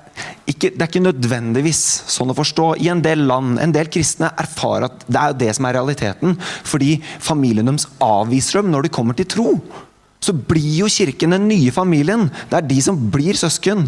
ikke, 0.49 0.71
det 0.73 0.81
er 0.81 0.89
ikke 0.89 1.03
nødvendigvis 1.05 1.81
sånn 2.11 2.31
å 2.31 2.37
forstå. 2.37 2.67
I 2.83 2.91
en 2.93 3.01
del 3.05 3.25
land, 3.29 3.59
en 3.61 3.73
del 3.75 3.89
kristne 3.91 4.31
erfarer 4.41 4.89
at 4.89 5.05
det 5.07 5.21
er 5.21 5.39
det 5.45 5.51
som 5.57 5.67
er 5.67 5.77
realiteten. 5.79 6.35
Fordi 6.67 6.97
familien 7.23 7.67
deres 7.69 7.87
avviser 8.03 8.61
dem 8.61 8.71
når 8.73 8.87
de 8.87 8.93
kommer 8.97 9.17
til 9.17 9.29
tro. 9.31 9.49
Så 10.23 10.33
blir 10.33 10.81
jo 10.81 10.89
kirken 10.89 11.35
den 11.35 11.49
nye 11.49 11.73
familien. 11.73 12.29
Det 12.49 12.59
er 12.59 12.69
de 12.69 12.79
som 12.81 12.97
blir 13.13 13.37
søsken. 13.37 13.87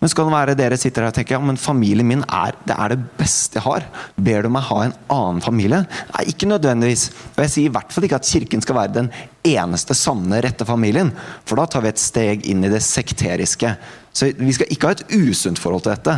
Men 0.00 0.08
skal 0.08 0.24
det 0.26 0.32
være 0.32 0.56
dere 0.56 0.78
sitter 0.80 1.04
her 1.04 1.12
og 1.12 1.16
tenker 1.18 1.36
ja, 1.36 1.42
men 1.44 1.58
familien 1.60 2.08
min 2.08 2.22
er 2.24 2.54
det, 2.64 2.72
er 2.72 2.94
det 2.94 3.02
beste 3.18 3.58
jeg 3.58 3.66
har. 3.66 3.84
Ber 4.16 4.46
du 4.46 4.48
meg 4.52 4.64
ha 4.70 4.78
en 4.86 4.94
annen 5.12 5.42
familie? 5.44 5.82
Nei, 6.14 6.24
ikke 6.32 6.48
nødvendigvis. 6.48 7.10
Og 7.34 7.42
jeg 7.44 7.52
sier 7.52 7.68
i 7.68 7.74
hvert 7.74 7.92
fall 7.92 8.06
ikke 8.08 8.16
at 8.16 8.30
kirken 8.30 8.64
skal 8.64 8.78
være 8.78 8.94
den 8.94 9.10
eneste 9.44 9.96
sanne, 9.98 10.40
rette 10.40 10.64
familien. 10.64 11.12
For 11.44 11.60
da 11.60 11.68
tar 11.68 11.84
vi 11.84 11.92
et 11.92 12.00
steg 12.00 12.48
inn 12.48 12.64
i 12.64 12.72
det 12.72 12.80
sekteriske. 12.86 13.74
Så 14.16 14.30
vi 14.40 14.56
skal 14.56 14.72
ikke 14.72 14.88
ha 14.88 14.96
et 14.96 15.04
usunt 15.12 15.60
forhold 15.60 15.84
til 15.84 15.92
dette. 15.92 16.16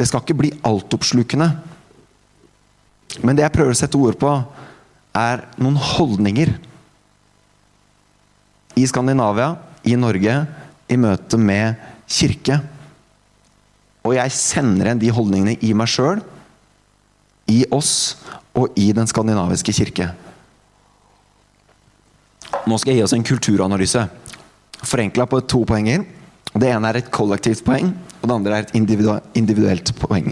Det 0.00 0.08
skal 0.08 0.24
ikke 0.24 0.40
bli 0.40 0.54
altoppslukende. 0.64 1.52
Men 3.20 3.36
det 3.36 3.44
jeg 3.44 3.56
prøver 3.58 3.76
å 3.76 3.82
sette 3.82 4.00
ord 4.00 4.16
på, 4.16 4.32
er 5.12 5.44
noen 5.60 5.76
holdninger. 5.76 6.56
I 8.80 8.88
Skandinavia, 8.88 9.52
i 9.84 10.00
Norge, 10.00 10.42
i 10.88 10.96
møte 10.96 11.36
med 11.36 11.91
kirke. 12.12 12.60
Og 14.02 14.16
jeg 14.16 14.34
sender 14.34 14.88
igjen 14.90 15.02
de 15.02 15.12
holdningene 15.14 15.56
i 15.62 15.72
meg 15.78 15.90
sjøl, 15.90 16.22
i 17.50 17.62
oss 17.74 18.22
og 18.58 18.74
i 18.78 18.90
den 18.94 19.08
skandinaviske 19.08 19.74
kirke. 19.74 20.10
Nå 22.68 22.78
skal 22.78 22.92
jeg 22.92 23.00
gi 23.00 23.06
oss 23.06 23.14
en 23.16 23.26
kulturanalyse. 23.26 24.04
Forenkla 24.82 25.26
på 25.30 25.40
to 25.50 25.62
poenger. 25.66 26.04
Det 26.52 26.68
ene 26.68 26.90
er 26.90 27.00
et 27.00 27.12
kollektivt 27.14 27.62
poeng, 27.64 27.92
og 28.20 28.26
det 28.28 28.34
andre 28.34 28.56
er 28.58 28.66
et 28.66 28.74
individuelt 29.38 29.94
poeng. 29.98 30.28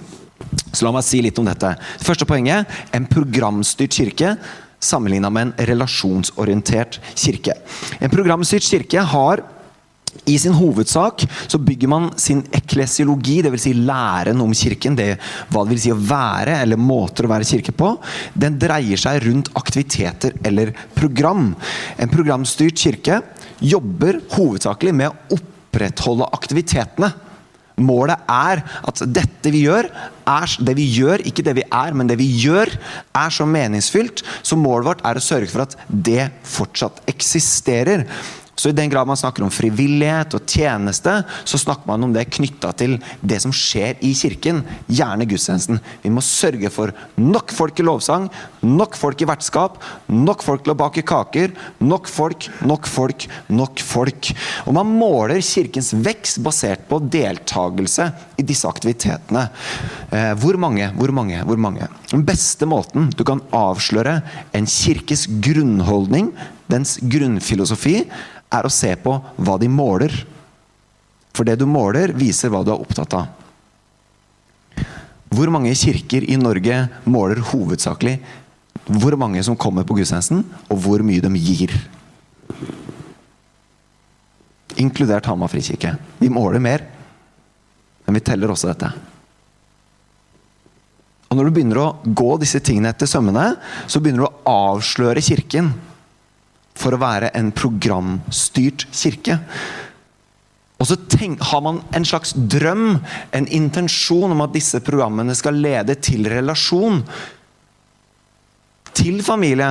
Så 0.71 0.85
la 0.85 0.93
meg 0.95 1.07
si 1.07 1.23
litt 1.25 1.39
om 1.41 1.47
dette. 1.49 1.73
Det 1.99 2.07
første 2.07 2.27
poenget 2.29 2.69
en 2.97 3.07
programstyrt 3.11 3.95
kirke 3.95 4.35
sammenligna 4.81 5.31
med 5.33 5.49
en 5.49 5.69
relasjonsorientert 5.71 7.01
kirke. 7.15 7.57
En 8.01 8.13
programstyrt 8.13 8.65
kirke 8.65 9.05
har 9.13 9.43
i 10.31 10.37
sin 10.38 10.55
hovedsak 10.57 11.25
så 11.50 11.59
bygger 11.62 11.90
man 11.90 12.09
sin 12.21 12.43
eklesiologi, 12.55 13.40
dvs. 13.45 13.62
Si 13.64 13.73
læren 13.76 14.40
om 14.43 14.52
kirken, 14.57 14.97
det, 14.99 15.14
hva 15.50 15.64
det 15.64 15.75
vil 15.75 15.83
si 15.83 15.93
å 15.95 15.99
være, 15.99 16.59
eller 16.64 16.81
måter 16.81 17.26
å 17.26 17.33
være 17.33 17.49
kirke 17.49 17.75
på, 17.76 17.95
den 18.35 18.59
dreier 18.61 19.00
seg 19.00 19.23
rundt 19.26 19.52
aktiviteter 19.59 20.37
eller 20.47 20.75
program. 20.97 21.52
En 22.00 22.12
programstyrt 22.12 22.79
kirke 22.81 23.23
jobber 23.61 24.21
hovedsakelig 24.35 24.95
med 24.97 25.11
å 25.11 25.38
opprettholde 25.38 26.31
aktivitetene. 26.37 27.12
Målet 27.81 28.26
er 28.29 28.61
at 28.61 29.00
dette 29.09 29.52
vi 29.52 29.62
gjør, 29.64 29.88
er 30.29 30.57
det 30.67 30.75
vi 30.76 30.85
gjør, 30.99 31.23
ikke 31.26 31.45
det 31.47 31.55
vi 31.57 31.64
er, 31.64 31.95
men 31.97 32.11
det 32.11 32.19
vi 32.21 32.29
gjør, 32.43 32.75
er 33.17 33.33
så 33.33 33.47
meningsfylt. 33.49 34.21
Så 34.45 34.59
målet 34.61 34.90
vårt 34.90 35.07
er 35.09 35.17
å 35.17 35.25
sørge 35.25 35.49
for 35.52 35.64
at 35.64 35.79
det 35.88 36.29
fortsatt 36.45 37.00
eksisterer. 37.11 38.05
Så 38.61 38.69
i 38.69 38.76
den 38.76 38.90
grad 38.93 39.09
man 39.09 39.17
snakker 39.17 39.47
om 39.47 39.52
frivillighet 39.52 40.35
og 40.37 40.45
tjeneste, 40.45 41.14
så 41.49 41.61
snakker 41.61 41.88
man 41.88 42.05
om 42.05 42.12
det 42.12 42.26
knytta 42.37 42.75
til 42.76 42.99
det 43.25 43.38
som 43.40 43.55
skjer 43.57 43.97
i 44.05 44.12
kirken. 44.17 44.61
Gjerne 44.90 45.25
gudstjenesten. 45.31 45.81
Vi 46.02 46.12
må 46.12 46.21
sørge 46.25 46.69
for 46.73 46.93
nok 47.17 47.55
folk 47.57 47.81
i 47.81 47.87
lovsang, 47.87 48.29
nok 48.67 48.99
folk 49.00 49.25
i 49.25 49.29
vertskap, 49.31 49.81
nok 50.12 50.45
folk 50.45 50.67
til 50.67 50.75
å 50.75 50.79
bake 50.83 51.07
kaker. 51.09 51.55
Nok 51.81 52.11
folk, 52.11 52.50
nok 52.69 52.88
folk, 52.90 53.26
nok 53.49 53.81
folk. 53.81 54.31
Og 54.69 54.76
man 54.76 54.93
måler 55.00 55.40
kirkens 55.45 55.95
vekst 55.97 56.43
basert 56.45 56.85
på 56.90 57.00
deltakelse 57.00 58.11
i 58.40 58.45
disse 58.47 58.69
aktivitetene. 58.69 59.47
Eh, 60.12 60.33
hvor 60.43 60.61
mange, 60.61 60.90
hvor 60.99 61.17
mange, 61.17 61.40
hvor 61.49 61.61
mange? 61.61 61.88
Den 62.12 62.26
beste 62.29 62.69
måten 62.69 63.09
du 63.17 63.25
kan 63.25 63.40
avsløre 63.57 64.21
en 64.57 64.69
kirkes 64.69 65.26
grunnholdning, 65.40 66.35
dens 66.71 66.97
grunnfilosofi, 67.03 68.05
er 68.50 68.67
å 68.67 68.73
se 68.73 68.95
på 68.99 69.15
hva 69.39 69.57
de 69.61 69.69
måler. 69.71 70.15
For 71.37 71.47
det 71.47 71.59
du 71.61 71.67
måler, 71.71 72.15
viser 72.17 72.50
hva 72.50 72.65
du 72.67 72.73
er 72.73 72.81
opptatt 72.81 73.15
av. 73.19 73.29
Hvor 75.31 75.50
mange 75.55 75.71
kirker 75.79 76.25
i 76.27 76.39
Norge 76.41 76.83
måler 77.07 77.39
hovedsakelig 77.53 78.17
hvor 78.91 79.15
mange 79.19 79.43
som 79.47 79.59
kommer 79.59 79.85
på 79.87 79.95
gudstjenesten, 79.99 80.43
og 80.71 80.81
hvor 80.83 81.05
mye 81.07 81.23
de 81.23 81.31
gir? 81.39 81.75
Inkludert 84.81 85.29
Hamar 85.31 85.50
frikirke. 85.53 85.93
Vi 86.19 86.31
måler 86.33 86.62
mer, 86.62 86.83
men 88.07 88.19
vi 88.19 88.25
teller 88.25 88.50
også 88.50 88.71
dette. 88.73 88.91
Og 91.31 91.39
Når 91.39 91.47
du 91.47 91.55
begynner 91.55 91.79
å 91.79 91.91
gå 92.03 92.33
disse 92.43 92.59
tingene 92.59 92.91
etter 92.91 93.07
sømmene, 93.07 93.53
så 93.87 94.00
begynner 94.03 94.25
du 94.25 94.27
å 94.27 94.57
avsløre 94.73 95.23
Kirken 95.23 95.71
for 96.81 96.97
å 96.97 97.03
være 97.03 97.31
en 97.37 97.53
programstyrt 97.53 98.87
kirke. 98.97 99.39
Og 100.81 100.89
så 100.89 100.97
tenk, 101.13 101.43
har 101.51 101.61
man 101.65 101.83
en 101.97 102.07
slags 102.09 102.33
drøm, 102.33 103.03
en 103.37 103.49
intensjon 103.53 104.33
om 104.33 104.41
at 104.47 104.55
disse 104.57 104.81
programmene 104.85 105.37
skal 105.37 105.61
lede 105.61 105.99
til 106.01 106.25
relasjon. 106.33 107.03
Til 108.97 109.21
familie. 109.25 109.69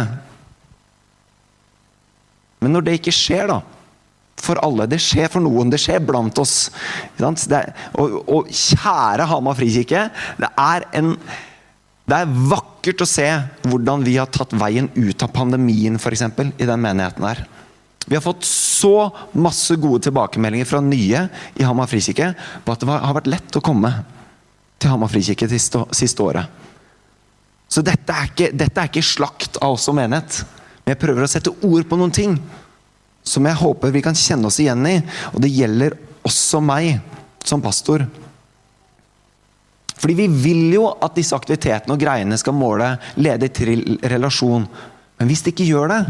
Men 2.62 2.76
når 2.76 2.86
det 2.86 2.98
ikke 3.00 3.16
skjer, 3.16 3.50
da 3.50 3.60
For 4.40 4.62
alle. 4.64 4.86
Det 4.88 5.02
skjer 5.04 5.28
for 5.34 5.44
noen. 5.44 5.72
Det 5.74 5.82
skjer 5.82 6.00
blant 6.06 6.38
oss. 6.40 6.70
Er, 7.20 7.74
og, 8.00 8.22
og, 8.24 8.54
kjære 8.54 9.26
Hamar 9.28 9.58
frikirke, 9.58 10.06
det 10.40 10.50
er 10.56 10.86
en 10.96 11.16
det 12.10 12.18
er 12.18 12.36
vakkert 12.50 13.04
å 13.04 13.08
se 13.10 13.28
hvordan 13.68 14.04
vi 14.06 14.16
har 14.18 14.30
tatt 14.34 14.56
veien 14.58 14.90
ut 14.96 15.24
av 15.26 15.34
pandemien 15.36 16.00
for 16.02 16.16
eksempel, 16.16 16.54
i 16.58 16.68
den 16.68 16.82
menigheten 16.82 17.26
her. 17.28 17.44
Vi 18.10 18.16
har 18.18 18.24
fått 18.26 18.48
så 18.48 19.10
masse 19.38 19.76
gode 19.78 20.08
tilbakemeldinger 20.08 20.66
fra 20.66 20.82
nye 20.82 21.28
i 21.60 21.66
Hamar 21.68 21.90
frikirke 21.92 22.32
på 22.66 22.74
at 22.74 22.82
det 22.82 22.90
har 22.90 23.18
vært 23.20 23.30
lett 23.30 23.60
å 23.60 23.62
komme 23.62 23.92
til 24.80 24.94
Hamar 24.94 25.12
frikirke 25.12 25.50
det 25.52 25.60
siste 25.62 26.26
året. 26.26 26.48
Så 27.70 27.84
dette 27.86 28.16
er, 28.16 28.32
ikke, 28.32 28.50
dette 28.58 28.82
er 28.82 28.90
ikke 28.90 29.06
slakt 29.06 29.60
av 29.62 29.76
oss 29.76 29.86
som 29.86 30.00
menighet. 30.00 30.42
Men 30.82 30.96
jeg 30.96 31.02
prøver 31.04 31.28
å 31.28 31.30
sette 31.30 31.54
ord 31.54 31.86
på 31.86 32.00
noen 32.00 32.16
ting 32.16 32.40
som 33.22 33.46
jeg 33.46 33.60
håper 33.60 33.94
vi 33.94 34.02
kan 34.02 34.18
kjenne 34.18 34.50
oss 34.50 34.58
igjen 34.64 34.82
i. 34.90 34.96
Og 35.36 35.44
det 35.44 35.52
gjelder 35.54 35.94
også 36.26 36.64
meg 36.66 36.98
som 37.46 37.62
pastor. 37.62 38.08
Fordi 40.00 40.16
vi 40.16 40.28
vil 40.32 40.74
jo 40.78 40.88
at 41.04 41.16
disse 41.18 41.36
aktivitetene 41.36 41.96
og 41.96 42.02
greiene 42.02 42.38
skal 42.40 42.56
måle 42.56 42.94
lede 43.20 43.50
til 43.52 44.00
relasjon. 44.08 44.68
Men 45.20 45.30
hvis 45.30 45.44
det 45.44 45.56
ikke 45.56 45.72
gjør 45.74 45.92
det 45.92 46.04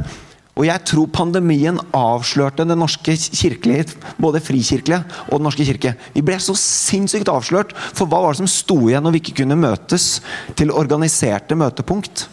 Og 0.59 0.65
jeg 0.67 0.83
tror 0.83 1.07
pandemien 1.07 1.77
avslørte 1.95 2.65
den 2.67 2.81
norske 2.81 3.13
kirkelige, 3.15 3.93
både 4.19 4.41
frikirkelige 4.43 5.05
og 5.29 5.37
Den 5.37 5.45
norske 5.47 5.63
kirke. 5.63 5.93
Vi 6.11 6.21
ble 6.21 6.35
så 6.35 6.51
sinnssykt 6.59 7.31
avslørt. 7.31 7.71
For 7.95 8.03
hva 8.05 8.19
var 8.19 8.35
det 8.35 8.41
som 8.41 8.51
sto 8.51 8.75
igjen 8.89 9.05
når 9.07 9.15
vi 9.15 9.21
ikke 9.23 9.37
kunne 9.39 9.55
møtes 9.55 10.19
til 10.59 10.75
organiserte 10.75 11.55
møtepunkt? 11.55 12.27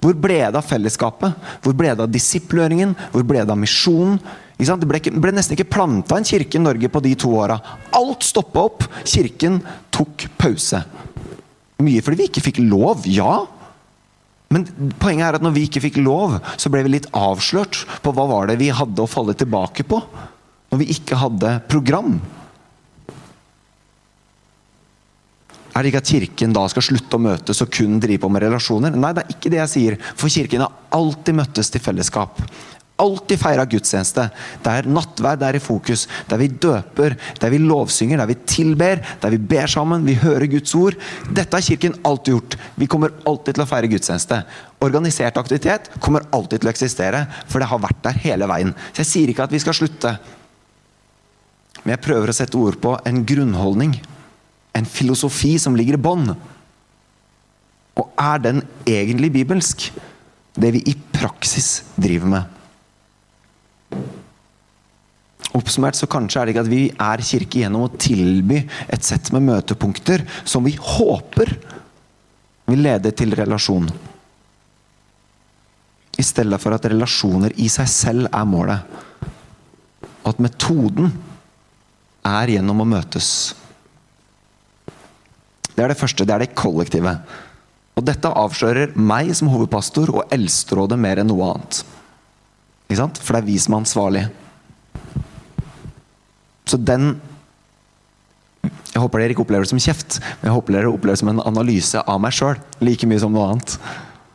Hvor 0.00 0.16
ble 0.18 0.40
det 0.48 0.58
av 0.58 0.66
fellesskapet? 0.66 1.36
Hvor 1.62 1.76
ble 1.76 1.92
det 1.94 2.08
av 2.08 2.10
disipløringen? 2.10 2.96
Hvor 3.12 3.22
ble 3.28 3.44
det 3.44 3.54
av 3.54 3.60
misjonen? 3.60 4.18
Det 4.60 4.88
ble, 4.88 5.00
ble, 5.16 5.32
nesten 5.32 5.56
ikke 5.56 5.70
planta 5.72 6.18
en 6.18 6.26
kirke 6.26 6.58
i 6.58 6.62
Norge 6.62 6.90
på 6.92 7.00
de 7.04 7.14
to 7.18 7.32
åra. 7.40 7.56
Alt 7.96 8.26
stoppa 8.28 8.66
opp. 8.68 8.84
Kirken 9.08 9.60
tok 9.94 10.26
pause. 10.40 10.82
Mye 11.80 12.02
fordi 12.04 12.20
vi 12.20 12.28
ikke 12.28 12.44
fikk 12.50 12.60
lov, 12.66 13.06
ja. 13.08 13.46
Men 14.50 14.66
poenget 15.00 15.28
er 15.28 15.38
at 15.38 15.44
når 15.46 15.54
vi 15.54 15.64
ikke 15.68 15.82
fikk 15.86 16.00
lov, 16.02 16.36
så 16.60 16.72
ble 16.72 16.82
vi 16.84 16.96
litt 16.96 17.08
avslørt 17.16 17.84
på 18.04 18.12
hva 18.12 18.26
var 18.28 18.50
det 18.50 18.58
vi 18.60 18.72
hadde 18.74 19.00
å 19.00 19.08
falle 19.08 19.36
tilbake 19.38 19.86
på. 19.88 20.02
Når 20.70 20.82
vi 20.82 20.90
ikke 20.92 21.18
hadde 21.18 21.54
program. 21.70 22.18
Er 25.70 25.86
det 25.86 25.92
ikke 25.92 26.02
at 26.02 26.10
Kirken 26.10 26.54
da 26.54 26.66
skal 26.68 26.84
slutte 26.84 27.16
å 27.16 27.22
møtes 27.22 27.62
og 27.62 27.70
kun 27.72 28.00
drive 28.02 28.24
på 28.24 28.30
med 28.32 28.42
relasjoner? 28.44 28.92
Nei, 28.92 29.12
det 29.14 29.22
er 29.22 29.36
ikke 29.36 29.52
det 29.54 29.60
jeg 29.62 29.72
sier. 29.72 29.96
For 30.18 30.32
Kirken 30.32 30.66
har 30.66 30.74
alltid 30.98 31.38
møttes 31.38 31.70
til 31.70 31.82
fellesskap. 31.84 32.42
Alltid 33.00 33.40
feira 33.40 33.64
gudstjeneste. 33.68 34.26
Der 34.64 34.88
nattverd 34.88 35.44
er 35.46 35.56
i 35.56 35.62
fokus. 35.62 36.06
Der 36.28 36.40
vi 36.40 36.50
døper, 36.52 37.16
der 37.40 37.52
vi 37.52 37.60
lovsynger, 37.62 38.20
der 38.20 38.28
vi 38.28 38.36
tilber, 38.44 39.00
der 39.22 39.32
vi 39.32 39.40
ber 39.52 39.70
sammen, 39.70 40.04
vi 40.04 40.18
hører 40.20 40.46
Guds 40.52 40.74
ord. 40.76 40.98
Dette 41.30 41.56
har 41.56 41.64
Kirken 41.64 41.96
alltid 42.04 42.34
gjort. 42.34 42.58
Vi 42.76 42.90
kommer 42.90 43.16
alltid 43.24 43.56
til 43.56 43.64
å 43.64 43.68
feire 43.70 43.90
gudstjeneste. 43.90 44.42
Organisert 44.84 45.40
aktivitet 45.40 45.90
kommer 46.00 46.28
alltid 46.36 46.60
til 46.60 46.70
å 46.70 46.74
eksistere, 46.74 47.24
for 47.48 47.60
det 47.60 47.70
har 47.72 47.82
vært 47.82 48.04
der 48.04 48.22
hele 48.26 48.48
veien. 48.50 48.76
Så 48.92 49.02
jeg 49.04 49.12
sier 49.14 49.32
ikke 49.32 49.48
at 49.48 49.56
vi 49.56 49.62
skal 49.64 49.76
slutte. 49.80 50.14
Men 51.80 51.96
jeg 51.96 52.04
prøver 52.04 52.30
å 52.30 52.36
sette 52.36 52.60
ord 52.60 52.76
på 52.82 52.98
en 53.08 53.24
grunnholdning 53.24 53.96
en 54.76 54.86
filosofi 54.86 55.56
som 55.58 55.76
ligger 55.76 55.98
i 55.98 56.02
bånn. 56.02 56.32
Og 57.98 58.20
er 58.20 58.42
den 58.44 58.62
egentlig 58.88 59.32
bibelsk? 59.34 59.90
Det 60.54 60.72
vi 60.74 60.82
i 60.90 60.96
praksis 61.14 61.80
driver 62.00 62.30
med. 62.34 62.59
Oppsummert 65.56 65.98
så 65.98 66.06
kanskje 66.10 66.40
er 66.40 66.46
det 66.46 66.54
ikke 66.54 66.62
at 66.62 66.70
vi 66.70 66.82
er 66.94 67.24
kirke 67.26 67.62
gjennom 67.64 67.88
å 67.88 67.94
tilby 67.98 68.60
et 68.86 69.06
sett 69.06 69.32
med 69.34 69.48
møtepunkter 69.48 70.22
som 70.44 70.62
vi 70.66 70.76
håper 70.78 71.56
vil 72.70 72.84
lede 72.86 73.10
til 73.18 73.34
relasjon. 73.34 73.88
I 76.20 76.24
stedet 76.26 76.60
for 76.62 76.76
at 76.76 76.86
relasjoner 76.90 77.54
i 77.58 77.66
seg 77.72 77.88
selv 77.90 78.28
er 78.30 78.46
målet. 78.46 78.98
Og 80.20 80.28
at 80.34 80.42
metoden 80.44 81.10
er 82.26 82.52
gjennom 82.54 82.82
å 82.84 82.88
møtes. 82.88 83.30
Det 85.74 85.82
er 85.82 85.90
det 85.90 85.98
første. 85.98 86.26
Det 86.28 86.34
er 86.34 86.44
det 86.44 86.54
kollektive. 86.58 87.14
Og 87.96 88.04
dette 88.06 88.30
avslører 88.42 88.92
meg 88.96 89.32
som 89.36 89.50
hovedpastor 89.50 90.12
og 90.12 90.34
Eldsterådet 90.34 90.98
mer 91.00 91.22
enn 91.22 91.30
noe 91.32 91.54
annet. 91.54 91.82
For 92.90 93.32
det 93.34 93.40
er 93.40 93.48
vi 93.48 93.56
som 93.62 93.74
er 93.74 93.82
ansvarlig. 93.82 94.24
Så 96.70 96.78
den 96.78 97.16
Jeg 98.90 99.00
håper 99.02 99.22
dere 99.22 99.34
ikke 99.34 99.42
opplever 99.44 99.64
det 99.64 99.70
som 99.70 99.80
kjeft, 99.80 100.18
men 100.40 100.50
jeg 100.50 100.54
håper 100.56 100.74
dere 100.74 100.90
opplever 100.90 101.16
det 101.16 101.22
som 101.22 101.30
en 101.32 101.42
analyse 101.46 102.00
av 102.02 102.18
meg 102.22 102.34
sjøl. 102.36 102.58
Like 102.84 103.06
mye 103.08 103.22
som 103.22 103.32
noe 103.32 103.46
annet. 103.52 103.76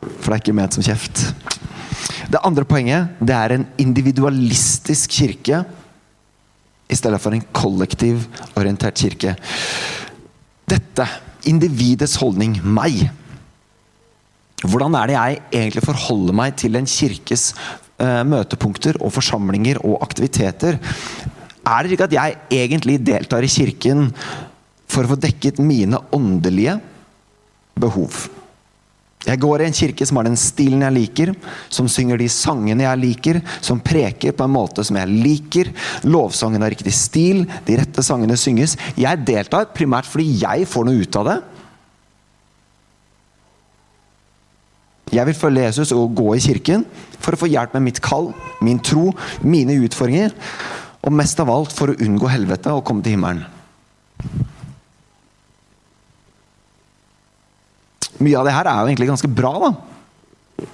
For 0.00 0.30
det 0.30 0.36
er 0.36 0.42
ikke 0.42 0.56
ment 0.56 0.76
som 0.76 0.84
kjeft. 0.84 1.22
Det 2.32 2.40
andre 2.42 2.64
poenget 2.66 3.20
det 3.22 3.36
er 3.36 3.54
en 3.54 3.66
individualistisk 3.80 5.12
kirke 5.20 5.60
i 6.90 6.98
stedet 6.98 7.20
for 7.22 7.34
en 7.36 7.44
kollektiv 7.54 8.26
orientert 8.58 8.98
kirke. 8.98 9.36
Dette 10.66 11.06
individets 11.46 12.16
holdning, 12.18 12.58
meg. 12.62 13.06
Hvordan 14.66 14.96
er 14.98 15.10
det 15.10 15.16
jeg 15.16 15.40
egentlig 15.60 15.84
forholder 15.84 16.36
meg 16.36 16.56
til 16.58 16.78
en 16.78 16.88
kirkes 16.90 17.50
uh, 18.00 18.22
møtepunkter 18.26 18.98
og 19.02 19.14
forsamlinger 19.14 19.82
og 19.84 20.00
aktiviteter? 20.06 20.80
Er 21.66 21.82
det 21.82 21.96
ikke 21.96 22.06
at 22.06 22.14
jeg 22.14 22.38
egentlig 22.62 23.00
deltar 23.02 23.42
i 23.42 23.50
kirken 23.50 24.10
for 24.86 25.02
å 25.02 25.14
få 25.14 25.18
dekket 25.18 25.58
mine 25.58 25.98
åndelige 26.14 26.78
behov? 27.82 28.26
Jeg 29.26 29.40
går 29.42 29.64
i 29.64 29.66
en 29.66 29.74
kirke 29.74 30.06
som 30.06 30.20
har 30.20 30.28
den 30.28 30.38
stilen 30.38 30.84
jeg 30.84 30.94
liker, 30.94 31.32
som 31.72 31.88
synger 31.90 32.20
de 32.20 32.28
sangene 32.30 32.84
jeg 32.84 33.00
liker, 33.02 33.40
som 33.64 33.82
preker 33.82 34.36
på 34.36 34.46
en 34.46 34.54
måte 34.54 34.84
som 34.86 34.98
jeg 35.00 35.10
liker. 35.10 35.72
Lovsangen 36.06 36.62
har 36.62 36.70
riktig 36.70 36.94
stil, 36.94 37.42
de 37.66 37.80
rette 37.80 38.04
sangene 38.06 38.38
synges. 38.38 38.76
Jeg 38.94 39.24
deltar 39.26 39.72
primært 39.74 40.06
fordi 40.06 40.28
jeg 40.44 40.70
får 40.70 40.86
noe 40.86 41.02
ut 41.02 41.18
av 41.18 41.30
det. 41.32 41.36
Jeg 45.16 45.26
vil 45.26 45.38
følge 45.38 45.66
Jesus 45.66 45.94
og 45.94 46.14
gå 46.18 46.32
i 46.36 46.42
kirken 46.42 46.86
for 47.18 47.34
å 47.34 47.40
få 47.40 47.50
hjelp 47.50 47.74
med 47.74 47.88
mitt 47.88 48.02
kall, 48.02 48.30
min 48.62 48.78
tro, 48.82 49.10
mine 49.42 49.74
utfordringer. 49.86 50.34
Og 51.06 51.14
mest 51.14 51.38
av 51.42 51.50
alt 51.52 51.74
for 51.74 51.92
å 51.92 51.98
unngå 52.02 52.30
helvete 52.32 52.72
og 52.74 52.84
komme 52.86 53.04
til 53.04 53.14
himmelen. 53.14 53.44
Mye 58.16 58.38
av 58.40 58.48
det 58.48 58.54
her 58.56 58.68
er 58.70 58.80
jo 58.80 58.90
egentlig 58.90 59.10
ganske 59.10 59.30
bra, 59.30 59.52
da. 59.60 59.70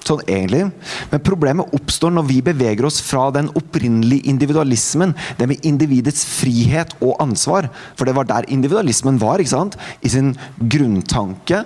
Sånn 0.07 0.21
egentlig. 0.31 0.69
Men 1.11 1.23
problemet 1.27 1.73
oppstår 1.75 2.13
når 2.15 2.27
vi 2.29 2.39
beveger 2.47 2.87
oss 2.87 3.01
fra 3.03 3.27
den 3.35 3.49
opprinnelige 3.59 4.31
individualismen, 4.31 5.15
det 5.39 5.49
med 5.51 5.67
individets 5.67 6.23
frihet 6.29 6.95
og 7.03 7.17
ansvar. 7.23 7.67
For 7.99 8.07
det 8.07 8.15
var 8.17 8.29
der 8.31 8.49
individualismen 8.55 9.19
var, 9.23 9.43
ikke 9.43 9.57
sant? 9.57 9.79
I 10.01 10.13
sin 10.13 10.37
grunntanke. 10.57 11.65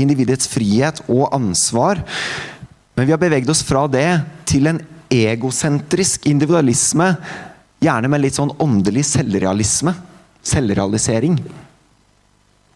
Individets 0.00 0.48
frihet 0.52 1.02
og 1.08 1.26
ansvar. 1.34 2.04
Men 2.96 3.08
vi 3.08 3.16
har 3.16 3.20
beveget 3.20 3.50
oss 3.50 3.64
fra 3.66 3.86
det 3.90 4.08
til 4.48 4.70
en 4.70 4.80
egosentrisk 5.12 6.26
individualisme. 6.30 7.16
Gjerne 7.86 8.10
med 8.10 8.24
litt 8.24 8.34
sånn 8.34 8.54
åndelig 8.62 9.04
selvrealisme. 9.12 9.94
Selvrealisering. 10.46 11.38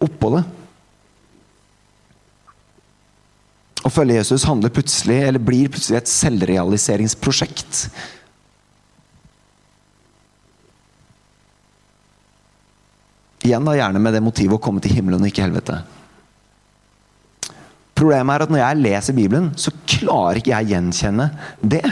Oppå 0.06 0.30
det. 0.36 0.44
Å 3.80 3.90
følge 3.90 4.18
Jesus 4.20 4.44
handler 4.46 4.72
plutselig, 4.74 5.18
eller 5.26 5.42
blir 5.42 5.70
plutselig 5.72 6.02
et 6.02 6.10
selvrealiseringsprosjekt. 6.12 7.86
Igjen 13.40 13.64
da 13.64 13.74
gjerne 13.74 14.02
med 14.04 14.14
det 14.14 14.20
motivet 14.22 14.58
å 14.58 14.62
komme 14.62 14.84
til 14.84 14.92
himmelen 14.98 15.24
og 15.24 15.30
ikke 15.30 15.46
helvete. 15.46 15.80
Problemet 17.96 18.34
er 18.36 18.44
at 18.44 18.52
når 18.52 18.62
jeg 18.62 18.80
leser 18.84 19.16
Bibelen, 19.16 19.50
så 19.60 19.72
klarer 19.88 20.38
ikke 20.40 20.52
jeg 20.52 20.70
gjenkjenne 20.74 21.26
det. 21.60 21.82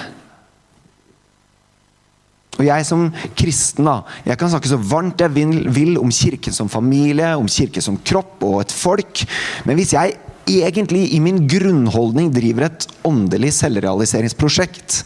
Og 2.58 2.64
jeg 2.66 2.86
som 2.88 3.08
kristen 3.38 3.86
da, 3.86 4.00
jeg 4.26 4.38
kan 4.38 4.50
snakke 4.50 4.70
så 4.70 4.80
varmt 4.82 5.22
jeg 5.22 5.30
vil, 5.32 5.94
om 6.00 6.10
kirken 6.10 6.54
som 6.54 6.70
familie, 6.70 7.36
om 7.38 7.46
kirken 7.46 7.84
som 7.84 7.98
kropp 8.02 8.42
og 8.42 8.64
et 8.64 8.74
folk. 8.74 9.22
Men 9.68 9.78
hvis 9.78 9.94
jeg 9.94 10.18
egentlig 10.48 11.14
i 11.14 11.20
min 11.20 11.42
grunnholdning 11.48 12.30
driver 12.32 12.68
et 12.68 12.88
åndelig 13.06 13.52
selvrealiseringsprosjekt. 13.58 15.02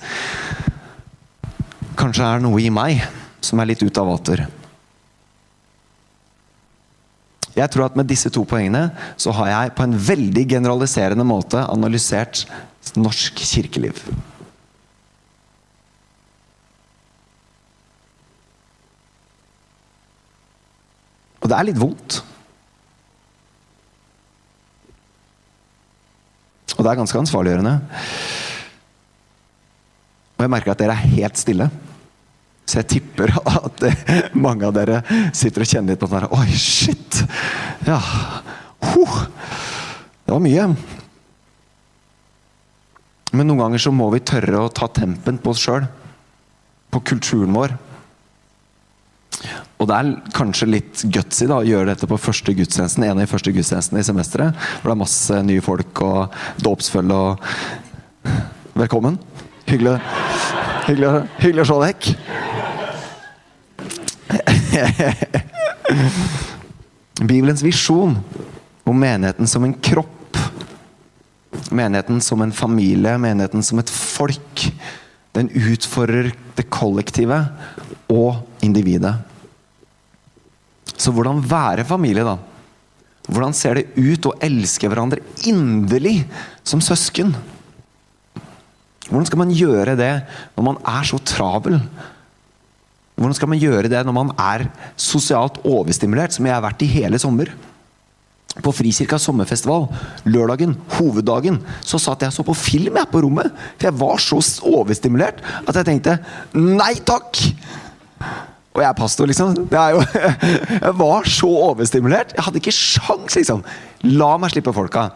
Kanskje 1.99 2.27
er 2.27 2.41
det 2.41 2.47
noe 2.47 2.63
i 2.63 2.73
meg 2.73 3.03
som 3.43 3.61
er 3.61 3.73
litt 3.73 3.83
ute 3.83 4.03
av 4.03 4.11
vater. 4.13 4.45
Jeg 7.53 7.69
tror 7.69 7.91
at 7.91 7.97
med 7.99 8.09
disse 8.09 8.31
to 8.33 8.47
poengene 8.49 8.87
så 9.21 9.35
har 9.37 9.51
jeg 9.51 9.75
på 9.77 9.85
en 9.85 9.97
veldig 10.07 10.45
generaliserende 10.55 11.27
måte 11.27 11.67
analysert 11.69 12.47
norsk 12.97 13.43
kirkeliv. 13.45 13.99
Og 21.43 21.51
det 21.51 21.59
er 21.59 21.69
litt 21.69 21.81
vondt. 21.81 22.21
Og 26.77 26.85
det 26.85 26.91
er 26.91 26.99
ganske 26.99 27.19
ansvarliggjørende. 27.21 27.75
Og 30.39 30.45
jeg 30.45 30.51
merker 30.51 30.73
at 30.73 30.81
dere 30.83 30.95
er 30.97 31.13
helt 31.17 31.39
stille. 31.39 31.69
Så 32.67 32.81
jeg 32.81 32.91
tipper 32.97 33.35
at 33.59 33.85
mange 34.39 34.67
av 34.67 34.75
dere 34.77 35.03
sitter 35.37 35.65
og 35.65 35.71
kjenner 35.71 35.93
litt 35.93 36.03
på 36.03 36.09
den 36.11 36.23
der 36.23 36.33
Oi, 36.39 36.49
shit! 36.57 37.23
Ja. 37.87 37.99
Huh. 38.93 39.19
Det 40.23 40.35
var 40.35 40.43
mye. 40.43 40.69
Men 43.33 43.49
noen 43.49 43.63
ganger 43.65 43.83
så 43.83 43.93
må 43.95 44.09
vi 44.13 44.23
tørre 44.25 44.65
å 44.65 44.73
ta 44.73 44.89
tempen 44.93 45.39
på 45.43 45.53
oss 45.53 45.63
sjøl. 45.63 45.87
På 46.93 47.01
kulturen 47.07 47.55
vår. 47.57 47.75
Og 49.83 49.89
det 49.91 49.97
er 49.99 50.11
kanskje 50.31 50.69
litt 50.71 51.01
gutsy 51.11 51.49
da, 51.51 51.57
å 51.59 51.67
gjøre 51.67 51.89
dette 51.91 52.07
på 52.07 52.15
første 52.23 52.55
gudstjenesten, 52.55 53.03
en 53.03 53.17
av 53.17 53.25
de 53.25 53.31
første 53.31 53.51
gudstjenestene 53.51 53.99
i 53.99 54.07
semesteret. 54.07 54.55
Hvor 54.79 54.93
det 54.93 54.95
er 54.95 55.01
masse 55.01 55.39
nye 55.43 55.65
folk 55.65 56.03
og 56.07 56.37
dåpsfølge 56.63 57.17
og 57.19 57.33
Velkommen. 58.73 59.19
Hyggelig, 59.69 59.99
hyggelig, 60.87 61.09
hyggelig 61.43 61.61
å 61.61 61.67
se 61.69 61.75
deg. 61.83 61.97
Bibelens 67.33 67.61
visjon 67.67 68.15
om 68.89 68.97
menigheten 68.97 69.51
som 69.51 69.67
en 69.67 69.75
kropp, 69.77 70.39
menigheten 71.69 72.23
som 72.25 72.41
en 72.47 72.55
familie, 72.57 73.19
menigheten 73.21 73.67
som 73.67 73.83
et 73.83 73.93
folk, 73.93 74.65
den 75.37 75.53
utfordrer 75.53 76.33
det 76.57 76.71
kollektive 76.73 77.43
og 78.09 78.65
individet. 78.65 79.19
Så 81.03 81.11
hvordan 81.15 81.43
være 81.43 81.87
familie, 81.89 82.25
da? 82.27 82.37
Hvordan 83.27 83.55
ser 83.55 83.79
det 83.79 83.89
ut 83.99 84.29
å 84.29 84.37
elske 84.43 84.89
hverandre 84.91 85.23
inderlig 85.51 86.21
som 86.67 86.83
søsken? 86.83 87.35
Hvordan 89.09 89.29
skal 89.29 89.43
man 89.43 89.53
gjøre 89.55 89.97
det 89.99 90.13
når 90.57 90.67
man 90.67 90.79
er 90.95 91.07
så 91.07 91.19
travel? 91.27 91.81
Hvordan 93.19 93.37
skal 93.39 93.51
man 93.53 93.61
gjøre 93.63 93.91
det 93.93 94.01
når 94.07 94.17
man 94.17 94.33
er 94.41 94.67
sosialt 94.99 95.61
overstimulert, 95.69 96.35
som 96.35 96.47
jeg 96.49 96.55
har 96.55 96.65
vært 96.65 96.87
i 96.87 96.91
hele 96.95 97.21
sommer? 97.23 97.53
på 98.61 98.73
Frikirka 98.77 99.17
sommerfestival, 99.17 99.87
lørdagen, 100.29 100.75
hoveddagen, 100.99 101.57
så 101.81 101.97
satt 102.03 102.27
jeg 102.27 102.35
så 102.35 102.45
på 102.45 102.53
film 102.59 102.99
jeg 103.01 103.09
på 103.09 103.23
rommet. 103.25 103.49
For 103.79 103.89
jeg 103.89 103.97
var 103.97 104.21
så 104.21 104.41
overstimulert 104.69 105.41
at 105.65 105.79
jeg 105.79 105.89
tenkte 105.89 106.19
nei 106.53 106.93
takk! 107.01 107.41
Og 108.73 108.81
jeg 108.81 108.89
er 108.89 108.97
pastor, 108.97 109.29
liksom. 109.29 109.57
Er 109.69 109.97
jo, 109.97 110.05
jeg 110.87 110.95
var 111.01 111.29
så 111.29 111.51
overstimulert. 111.73 112.33
Jeg 112.37 112.47
hadde 112.47 112.63
ikke 112.63 112.75
sjans, 112.77 113.37
liksom. 113.37 113.61
La 114.15 114.31
meg 114.41 114.55
slippe 114.55 114.73
folka. 114.77 115.11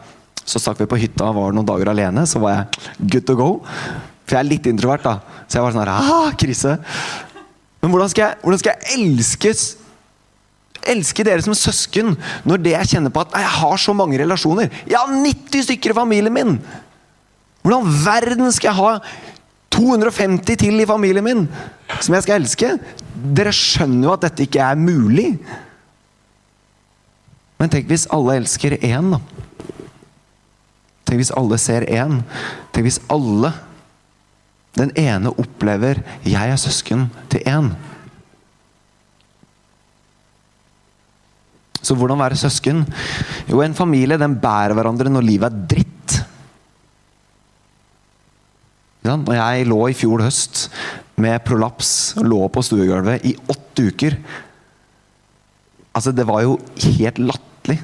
Så 0.47 0.61
stakk 0.61 0.79
vi 0.83 0.89
på 0.89 0.99
hytta 1.01 1.31
og 1.31 1.39
var 1.39 1.55
noen 1.55 1.67
dager 1.67 1.89
alene. 1.91 2.27
Så 2.29 2.41
var 2.43 2.53
jeg 2.53 3.09
good 3.15 3.25
to 3.27 3.37
go. 3.39 3.49
For 4.27 4.37
jeg 4.37 4.43
er 4.43 4.51
litt 4.51 4.69
introvert, 4.69 5.07
da. 5.07 5.43
Så 5.47 5.57
jeg 5.57 5.65
var 5.65 5.73
sånn 5.73 5.83
her 5.83 5.93
ah, 5.95 6.31
krise. 6.37 6.77
Men 7.81 7.93
hvordan 7.93 8.13
skal 8.13 8.27
jeg, 8.27 8.41
hvordan 8.43 8.61
skal 8.61 8.73
jeg 8.73 9.01
elskes 9.01 9.67
elske 10.87 11.23
dere 11.25 11.43
som 11.43 11.55
søsken 11.57 12.13
når 12.47 12.61
det 12.63 12.71
jeg 12.71 12.89
kjenner 12.93 13.11
på 13.11 13.19
at 13.25 13.33
jeg 13.35 13.53
har 13.57 13.79
så 13.81 13.95
mange 13.97 14.19
relasjoner? 14.21 14.69
Jeg 14.87 14.99
har 14.99 15.11
90 15.11 15.65
stykker 15.67 15.93
i 15.93 15.97
familien 15.97 16.35
min! 16.35 16.59
Hvordan 17.65 17.89
verden 18.05 18.53
skal 18.55 18.69
jeg 18.69 18.77
ha 18.77 18.91
250 19.77 20.57
til 20.59 20.81
i 20.81 20.89
familien 20.89 21.25
min 21.25 21.45
som 22.01 22.15
jeg 22.17 22.25
skal 22.25 22.41
elske? 22.41 22.73
Dere 23.37 23.53
skjønner 23.55 24.09
jo 24.09 24.13
at 24.15 24.25
dette 24.27 24.45
ikke 24.47 24.63
er 24.65 24.79
mulig. 24.79 25.29
Men 27.57 27.71
tenk 27.73 27.89
hvis 27.89 28.07
alle 28.13 28.37
elsker 28.41 28.77
én, 28.81 29.13
da. 29.15 29.21
Tenk 31.07 31.21
hvis 31.21 31.33
alle 31.39 31.57
ser 31.61 31.87
én. 31.87 32.19
Tenk 32.73 32.89
hvis 32.89 33.01
alle, 33.13 33.53
den 34.77 34.91
ene, 34.93 35.33
opplever 35.33 36.03
'jeg 36.23 36.49
er 36.51 36.59
søsken' 36.61 37.09
til 37.29 37.41
én. 37.47 37.75
Så 41.81 41.95
hvordan 41.95 42.19
være 42.19 42.35
søsken? 42.35 42.85
Jo, 43.47 43.61
en 43.61 43.73
familie 43.73 44.17
den 44.17 44.35
bærer 44.41 44.73
hverandre 44.73 45.09
når 45.09 45.21
livet 45.21 45.45
er 45.47 45.67
dritt. 45.71 45.93
Ja, 48.96 48.96
når 49.15 49.39
jeg 49.39 49.69
lå 49.71 49.79
i 49.87 49.95
fjor 49.97 50.25
høst 50.25 50.67
med 51.21 51.39
prolaps 51.47 52.17
lå 52.21 52.43
på 52.51 52.65
stuegulvet 52.65 53.25
i 53.25 53.33
åtte 53.49 53.87
uker 53.87 54.19
Altså, 55.97 56.11
det 56.13 56.27
var 56.29 56.43
jo 56.45 56.59
helt 56.77 57.17
latterlig. 57.17 57.79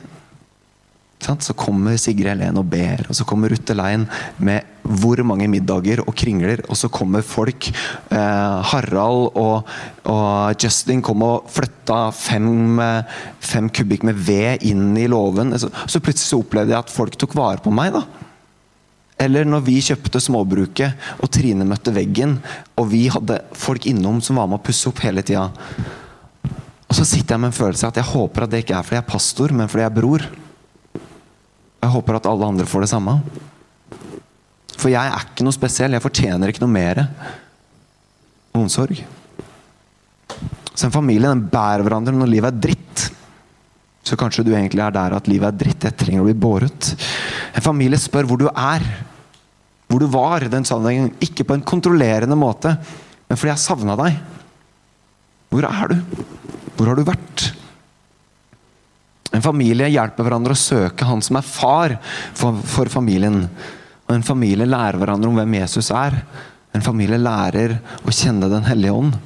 Så 1.24 1.56
kommer 1.56 1.96
Sigrid 1.98 2.28
Helen 2.28 2.60
og 2.60 2.68
ber, 2.68 3.06
og 3.08 3.16
så 3.16 3.26
kommer 3.26 3.50
Ruth 3.50 3.74
Lein 3.74 4.04
med 4.44 4.68
hvor 4.84 5.22
mange 5.24 5.48
middager 5.48 6.02
og 6.04 6.12
kringler, 6.20 6.60
og 6.68 6.76
så 6.78 6.90
kommer 6.92 7.24
folk. 7.24 7.70
Eh, 8.12 8.74
Harald 8.74 9.32
og, 9.40 9.70
og, 10.04 10.60
Justin 10.60 11.02
kom 11.02 11.24
og 11.24 11.48
flytta 11.50 12.10
fem, 12.12 12.82
fem 13.40 13.72
kubikk 13.72 14.04
med 14.10 14.20
ved 14.20 14.68
inn 14.68 14.92
i 15.00 15.08
låven. 15.08 15.56
Så, 15.56 15.72
så, 15.88 16.04
plutselig 16.04 16.28
så 16.28 16.42
opplevde 16.44 16.76
jeg 16.76 16.84
at 16.84 16.94
folk 16.94 17.16
tok 17.18 17.38
vare 17.40 17.64
på 17.64 17.72
meg. 17.74 17.96
da. 17.96 18.04
Eller 19.24 19.48
når 19.48 19.64
vi 19.66 19.80
kjøpte 19.84 20.22
småbruket, 20.22 21.00
og 21.24 21.32
Trine 21.32 21.68
møtte 21.68 21.94
veggen, 21.96 22.38
og 22.76 22.90
vi 22.92 23.06
hadde 23.14 23.40
folk 23.58 23.88
innom 23.90 24.20
som 24.24 24.40
var 24.42 24.50
med 24.52 24.60
å 24.60 24.66
pusse 24.66 24.90
opp 24.90 25.04
hele 25.06 25.24
tida. 25.26 25.48
Og 26.94 26.98
så 26.98 27.06
sitter 27.08 27.34
jeg 27.34 27.42
med 27.42 27.50
en 27.54 27.58
følelse 27.58 27.88
av 27.88 27.94
at 27.94 28.02
jeg 28.02 28.12
håper 28.12 28.46
at 28.46 28.52
det 28.54 28.64
ikke 28.66 28.76
er 28.78 28.86
fordi 28.86 29.00
jeg 29.00 29.06
er 29.06 29.14
pastor, 29.14 29.54
men 29.56 29.72
fordi 29.72 29.86
jeg 29.86 29.92
er 29.92 29.98
bror. 29.98 30.28
Jeg 31.84 31.92
håper 31.96 32.20
at 32.20 32.30
alle 32.30 32.52
andre 32.54 32.68
får 32.70 32.86
det 32.86 32.92
samme. 32.92 33.18
For 34.78 34.92
jeg 34.92 35.10
er 35.10 35.26
ikke 35.26 35.46
noe 35.48 35.56
spesiell. 35.56 35.96
Jeg 35.96 36.04
fortjener 36.04 36.52
ikke 36.52 36.64
noe 36.66 36.74
mer 36.76 37.02
omsorg. 38.54 39.00
Så 40.74 40.88
en 40.88 40.94
familie 40.94 41.30
den 41.30 41.46
bærer 41.50 41.84
hverandre 41.86 42.14
når 42.16 42.32
livet 42.32 42.52
er 42.52 42.62
dritt. 42.68 43.08
Så 44.04 44.18
kanskje 44.20 44.44
du 44.46 44.52
egentlig 44.54 44.84
er 44.84 44.94
der 44.94 45.16
at 45.16 45.30
livet 45.32 45.50
er 45.50 45.60
dritt. 45.64 45.88
Jeg 45.88 45.98
trenger 46.00 46.24
å 46.24 46.28
bli 46.28 46.36
båret. 46.36 46.94
En 47.56 47.66
familie 47.66 48.00
spør 48.02 48.28
hvor 48.30 48.42
du 48.42 48.50
er. 48.52 48.84
Hvor 49.94 50.02
du 50.02 50.10
var 50.10 50.42
den 50.50 50.66
sammenhengen. 50.66 51.12
Ikke 51.22 51.46
på 51.46 51.54
en 51.54 51.62
kontrollerende 51.62 52.34
måte, 52.34 52.72
men 53.30 53.38
fordi 53.38 53.52
jeg 53.52 53.62
savna 53.62 53.94
deg. 54.00 54.16
Hvor 55.54 55.68
er 55.70 55.92
du? 55.92 56.00
Hvor 56.74 56.90
har 56.90 56.98
du 56.98 57.06
vært? 57.06 57.44
En 59.38 59.46
familie 59.46 59.92
hjelper 59.94 60.26
hverandre 60.26 60.58
å 60.58 60.58
søke 60.58 61.06
han 61.06 61.22
som 61.22 61.38
er 61.38 61.46
far 61.46 61.94
for, 62.34 62.58
for, 62.58 62.90
familien. 62.90 63.44
Og 64.08 64.16
En 64.16 64.26
familie 64.26 64.66
lærer 64.66 64.98
hverandre 64.98 65.30
om 65.30 65.38
hvem 65.38 65.60
Jesus 65.60 65.92
er. 65.94 66.18
En 66.74 66.86
familie 66.86 67.22
lærer 67.22 67.78
å 68.02 68.14
kjenne 68.14 68.50
Den 68.50 68.66
hellige 68.66 68.98
ånd. 68.98 69.22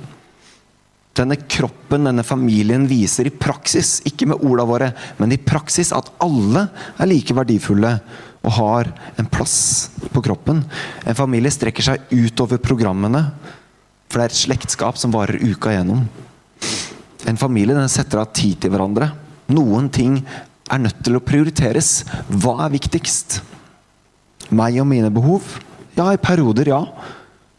Denne 1.16 1.40
kroppen, 1.48 2.12
denne 2.12 2.28
familien, 2.28 2.90
viser 2.92 3.32
i 3.32 3.34
praksis, 3.34 4.02
ikke 4.06 4.28
med 4.30 4.44
ordene 4.44 4.68
våre, 4.70 4.92
men 5.18 5.32
i 5.32 5.40
praksis 5.42 5.96
at 5.96 6.12
alle 6.22 6.68
er 7.00 7.10
like 7.10 7.34
verdifulle 7.40 7.96
og 8.48 8.56
har 8.56 8.90
en 9.20 9.28
plass 9.28 9.90
på 10.14 10.24
kroppen. 10.24 10.62
En 11.04 11.18
familie 11.18 11.52
strekker 11.52 11.84
seg 11.84 12.14
utover 12.16 12.62
programmene, 12.64 13.26
for 14.08 14.22
det 14.22 14.28
er 14.28 14.32
et 14.32 14.40
slektskap 14.40 15.00
som 15.00 15.12
varer 15.12 15.42
uka 15.44 15.74
igjennom. 15.74 16.06
En 17.28 17.40
familie 17.40 17.76
den 17.76 17.92
setter 17.92 18.22
av 18.22 18.32
tid 18.32 18.62
til 18.64 18.72
hverandre. 18.72 19.10
Noen 19.52 19.90
ting 19.92 20.22
er 20.72 20.80
nødt 20.80 21.02
til 21.04 21.18
å 21.20 21.24
prioriteres. 21.24 22.06
Hva 22.32 22.62
er 22.66 22.76
viktigst? 22.78 23.42
Meg 24.56 24.80
og 24.80 24.88
mine 24.88 25.12
behov? 25.12 25.44
Ja, 25.98 26.08
i 26.14 26.22
perioder, 26.22 26.72
ja. 26.72 26.82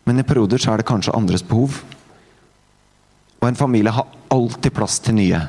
Men 0.08 0.22
i 0.22 0.24
perioder 0.24 0.62
så 0.62 0.72
er 0.72 0.80
det 0.80 0.88
kanskje 0.88 1.12
andres 1.16 1.44
behov. 1.44 1.82
Og 3.42 3.48
en 3.50 3.58
familie 3.58 3.92
har 3.92 4.08
alltid 4.32 4.72
plass 4.72 4.96
til 5.04 5.18
nye. 5.20 5.42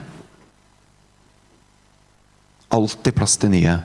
Alltid 2.76 3.16
plass 3.16 3.38
til 3.40 3.56
nye. 3.56 3.78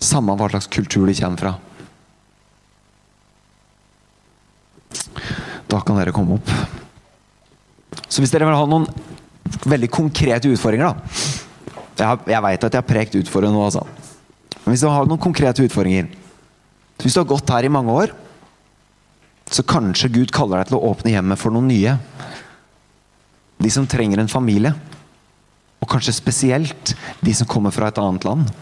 Samme 0.00 0.36
hva 0.36 0.48
slags 0.48 0.70
kultur 0.72 1.06
de 1.08 1.16
kommer 1.18 1.42
fra. 1.44 1.54
Da 5.70 5.80
kan 5.84 5.98
dere 6.00 6.14
komme 6.14 6.38
opp. 6.40 6.50
Så 8.08 8.22
hvis 8.22 8.32
dere 8.32 8.48
vil 8.48 8.58
ha 8.58 8.66
noen 8.66 8.88
veldig 9.68 9.90
konkrete 9.92 10.50
utfordringer, 10.50 10.96
da 11.98 12.08
jeg, 12.08 12.24
jeg 12.32 12.44
veit 12.46 12.64
at 12.64 12.74
jeg 12.74 12.80
har 12.80 12.88
prekt 12.88 13.18
utfordringer 13.20 13.56
nå, 13.56 13.66
altså. 13.68 13.84
Men 14.64 14.72
hvis 14.72 14.82
du 14.84 14.88
har 14.90 15.08
noen 15.08 15.20
konkrete 15.20 15.64
utfordringer 15.64 16.10
Hvis 17.00 17.14
du 17.16 17.22
har 17.22 17.30
gått 17.30 17.48
her 17.48 17.64
i 17.64 17.72
mange 17.72 17.92
år, 17.96 18.10
så 19.50 19.64
kanskje 19.64 20.10
Gud 20.12 20.32
kaller 20.34 20.60
deg 20.60 20.68
til 20.68 20.76
å 20.76 20.90
åpne 20.90 21.14
hjemmet 21.14 21.40
for 21.40 21.54
noen 21.54 21.70
nye. 21.70 21.94
De 23.56 23.70
som 23.72 23.86
trenger 23.88 24.20
en 24.20 24.28
familie. 24.28 24.74
Og 25.80 25.88
kanskje 25.88 26.12
spesielt 26.12 26.92
de 27.24 27.32
som 27.34 27.48
kommer 27.48 27.72
fra 27.72 27.88
et 27.88 27.98
annet 27.98 28.26
land. 28.28 28.52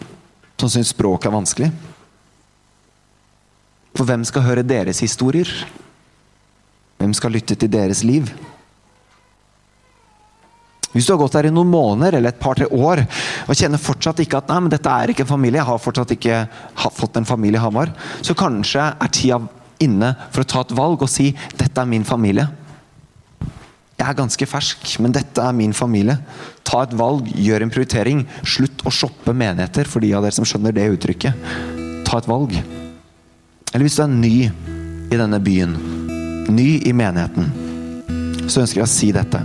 Som 0.59 0.71
syns 0.71 0.91
språket 0.91 1.29
er 1.29 1.35
vanskelig. 1.35 1.71
For 3.95 4.07
hvem 4.07 4.25
skal 4.27 4.45
høre 4.45 4.67
deres 4.67 5.01
historier? 5.03 5.49
Hvem 6.99 7.15
skal 7.15 7.33
lytte 7.35 7.55
til 7.55 7.71
deres 7.71 8.03
liv? 8.03 8.27
Hvis 10.89 11.05
du 11.05 11.13
har 11.13 11.19
gått 11.21 11.35
der 11.37 11.47
i 11.49 11.53
noen 11.53 11.69
måneder 11.69 12.17
eller 12.17 12.33
et 12.33 12.41
par-tre 12.41 12.65
år 12.65 13.03
og 13.03 13.55
kjenner 13.55 13.81
fortsatt 13.81 14.23
ikke 14.23 14.39
at 14.39 14.49
nei, 14.49 14.57
men 14.65 14.73
dette 14.73 14.89
er 14.89 15.13
ikke 15.13 15.21
en 15.23 15.31
familie, 15.31 15.61
jeg 15.61 15.69
har 15.69 15.83
fortsatt 15.83 16.13
ikke 16.15 16.39
fått 16.97 17.19
en 17.19 17.29
familie 17.29 17.59
i 17.59 17.63
Hamar, 17.63 17.93
så 18.25 18.35
kanskje 18.37 18.87
er 18.97 19.13
tida 19.13 19.37
inne 19.85 20.09
for 20.33 20.43
å 20.43 20.49
ta 20.49 20.63
et 20.65 20.73
valg 20.75 21.05
og 21.05 21.11
si 21.11 21.29
dette 21.59 21.77
er 21.77 21.87
min 21.87 22.07
familie. 22.07 22.47
Jeg 23.99 24.07
er 24.07 24.15
ganske 24.15 24.45
fersk, 24.47 24.93
men 25.03 25.11
dette 25.11 25.43
er 25.43 25.55
min 25.55 25.73
familie. 25.75 26.15
Ta 26.63 26.85
et 26.85 26.93
valg, 26.95 27.27
gjør 27.35 27.65
en 27.65 27.71
prioritering. 27.73 28.21
Slutt 28.47 28.85
å 28.87 28.93
shoppe 28.95 29.33
menigheter 29.35 29.89
for 29.91 29.99
de 29.99 30.13
av 30.15 30.23
dere 30.23 30.37
som 30.37 30.47
skjønner 30.47 30.75
det 30.75 30.85
uttrykket. 30.93 31.49
Ta 32.07 32.21
et 32.21 32.29
valg. 32.31 32.55
Eller 33.73 33.83
hvis 33.83 33.99
du 33.99 34.05
er 34.05 34.13
ny 34.13 34.35
i 34.47 35.19
denne 35.19 35.41
byen, 35.43 35.75
ny 36.47 36.69
i 36.87 36.93
menigheten, 36.95 37.51
så 38.47 38.63
ønsker 38.63 38.79
jeg 38.79 38.87
å 38.87 38.93
si 38.93 39.11
dette. 39.13 39.43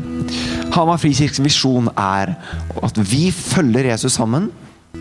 Hamar 0.77 1.03
frikirkes 1.03 1.43
visjon 1.43 1.91
er 1.91 2.37
at 2.79 3.03
vi 3.11 3.27
følger 3.35 3.91
Jesus 3.91 4.15
sammen. 4.21 4.49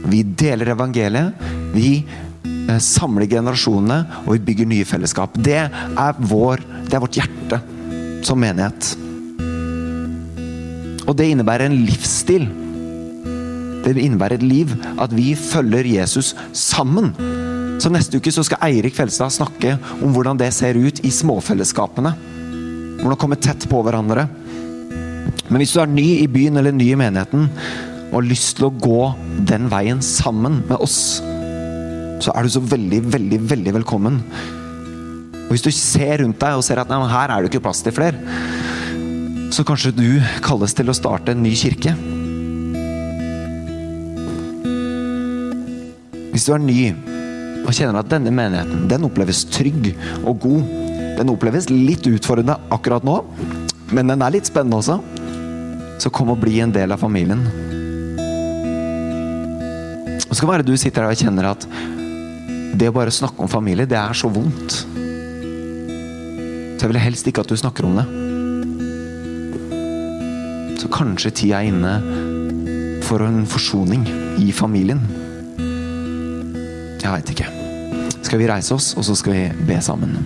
Vi 0.09 0.25
deler 0.25 0.73
evangeliet. 0.73 1.45
Vi 1.77 1.93
eh, 2.01 2.81
samler 2.81 3.29
generasjonene, 3.29 4.25
og 4.25 4.33
vi 4.33 4.43
bygger 4.49 4.73
nye 4.73 4.89
fellesskap. 4.89 5.37
Det 5.37 5.61
er, 5.61 6.21
vår, 6.33 6.65
det 6.89 6.97
er 6.97 7.05
vårt 7.05 7.21
hjerte 7.21 7.63
som 8.25 8.41
menighet. 8.41 8.95
Og 11.07 11.15
det 11.19 11.29
innebærer 11.31 11.67
en 11.67 11.79
livsstil. 11.87 12.47
Det 13.83 13.95
innebærer 13.99 14.39
et 14.39 14.45
liv 14.45 14.71
at 15.01 15.11
vi 15.15 15.33
følger 15.35 15.89
Jesus 15.99 16.33
sammen. 16.55 17.11
Så 17.83 17.91
neste 17.91 18.19
uke 18.19 18.31
så 18.31 18.45
skal 18.47 18.61
Eirik 18.69 18.95
Fjelstad 18.95 19.33
snakke 19.33 19.75
om 19.99 20.13
hvordan 20.15 20.39
det 20.39 20.53
ser 20.55 20.79
ut 20.79 21.01
i 21.03 21.11
småfellesskapene. 21.11 22.13
Hvordan 23.01 23.19
komme 23.19 23.39
tett 23.41 23.67
på 23.67 23.81
hverandre. 23.83 24.27
Men 25.49 25.59
hvis 25.59 25.73
du 25.75 25.81
er 25.83 25.91
ny 25.91 26.07
i 26.21 26.29
byen 26.31 26.59
eller 26.59 26.75
ny 26.75 26.93
i 26.93 26.99
menigheten 26.99 27.49
og 28.13 28.19
har 28.19 28.29
lyst 28.29 28.59
til 28.59 28.69
å 28.69 28.75
gå 28.77 29.03
den 29.49 29.67
veien 29.71 30.03
sammen 30.05 30.61
med 30.69 30.77
oss, 30.77 31.17
så 32.23 32.31
er 32.31 32.45
du 32.45 32.53
så 32.53 32.61
veldig, 32.63 33.01
veldig, 33.11 33.39
veldig 33.51 33.73
velkommen. 33.81 34.19
Og 35.43 35.51
Hvis 35.51 35.65
du 35.65 35.71
ser 35.75 36.21
rundt 36.21 36.39
deg 36.39 36.59
og 36.59 36.63
ser 36.65 36.79
at 36.79 36.91
nei, 36.91 37.01
her 37.11 37.33
er 37.33 37.43
det 37.43 37.51
ikke 37.51 37.65
plass 37.65 37.83
til 37.83 37.95
flere, 37.95 38.21
så 39.53 39.61
kanskje 39.61 39.91
du 39.93 40.07
kalles 40.41 40.73
til 40.73 40.89
å 40.89 40.95
starte 40.97 41.33
en 41.33 41.43
ny 41.45 41.51
kirke. 41.53 41.91
Hvis 46.33 46.47
du 46.47 46.55
er 46.55 46.63
ny 46.63 46.77
og 47.63 47.69
kjenner 47.69 47.99
at 48.01 48.09
denne 48.09 48.33
menigheten 48.33 48.87
den 48.89 49.05
oppleves 49.05 49.43
trygg 49.53 49.91
og 50.23 50.39
god, 50.41 50.71
den 51.19 51.29
oppleves 51.29 51.69
litt 51.69 52.07
utfordrende 52.09 52.57
akkurat 52.73 53.05
nå, 53.05 53.19
men 53.93 54.09
den 54.09 54.25
er 54.25 54.33
litt 54.33 54.49
spennende 54.49 54.79
også, 54.81 54.97
så 56.01 56.09
kom 56.09 56.33
og 56.33 56.41
bli 56.41 56.57
en 56.63 56.73
del 56.73 56.95
av 56.95 57.03
familien. 57.03 57.45
Og 60.25 60.33
så 60.33 60.41
kan 60.41 60.55
være 60.55 60.65
du 60.65 60.73
sitter 60.81 61.05
her 61.05 61.13
og 61.13 61.21
kjenner 61.21 61.51
at 61.51 61.69
det 62.73 62.89
å 62.89 62.95
bare 62.97 63.13
snakke 63.13 63.45
om 63.45 63.51
familie, 63.51 63.85
det 63.85 64.01
er 64.01 64.17
så 64.17 64.33
vondt. 64.33 64.81
Så 66.73 66.81
jeg 66.81 66.89
vil 66.89 67.03
helst 67.05 67.29
ikke 67.29 67.45
at 67.45 67.53
du 67.53 67.59
snakker 67.61 67.85
om 67.85 68.01
det. 68.01 68.22
Kanskje 70.93 71.31
tida 71.33 71.61
er 71.63 71.71
inne 71.71 71.93
for 73.07 73.25
en 73.25 73.47
forsoning 73.49 74.05
i 74.37 74.51
familien. 74.53 75.01
Jeg 77.01 77.09
veit 77.09 77.31
ikke. 77.33 77.49
Skal 78.21 78.39
vi 78.39 78.49
reise 78.49 78.77
oss, 78.77 78.93
og 78.97 79.05
så 79.07 79.17
skal 79.17 79.33
vi 79.33 79.65
be 79.67 79.81
sammen. 79.81 80.19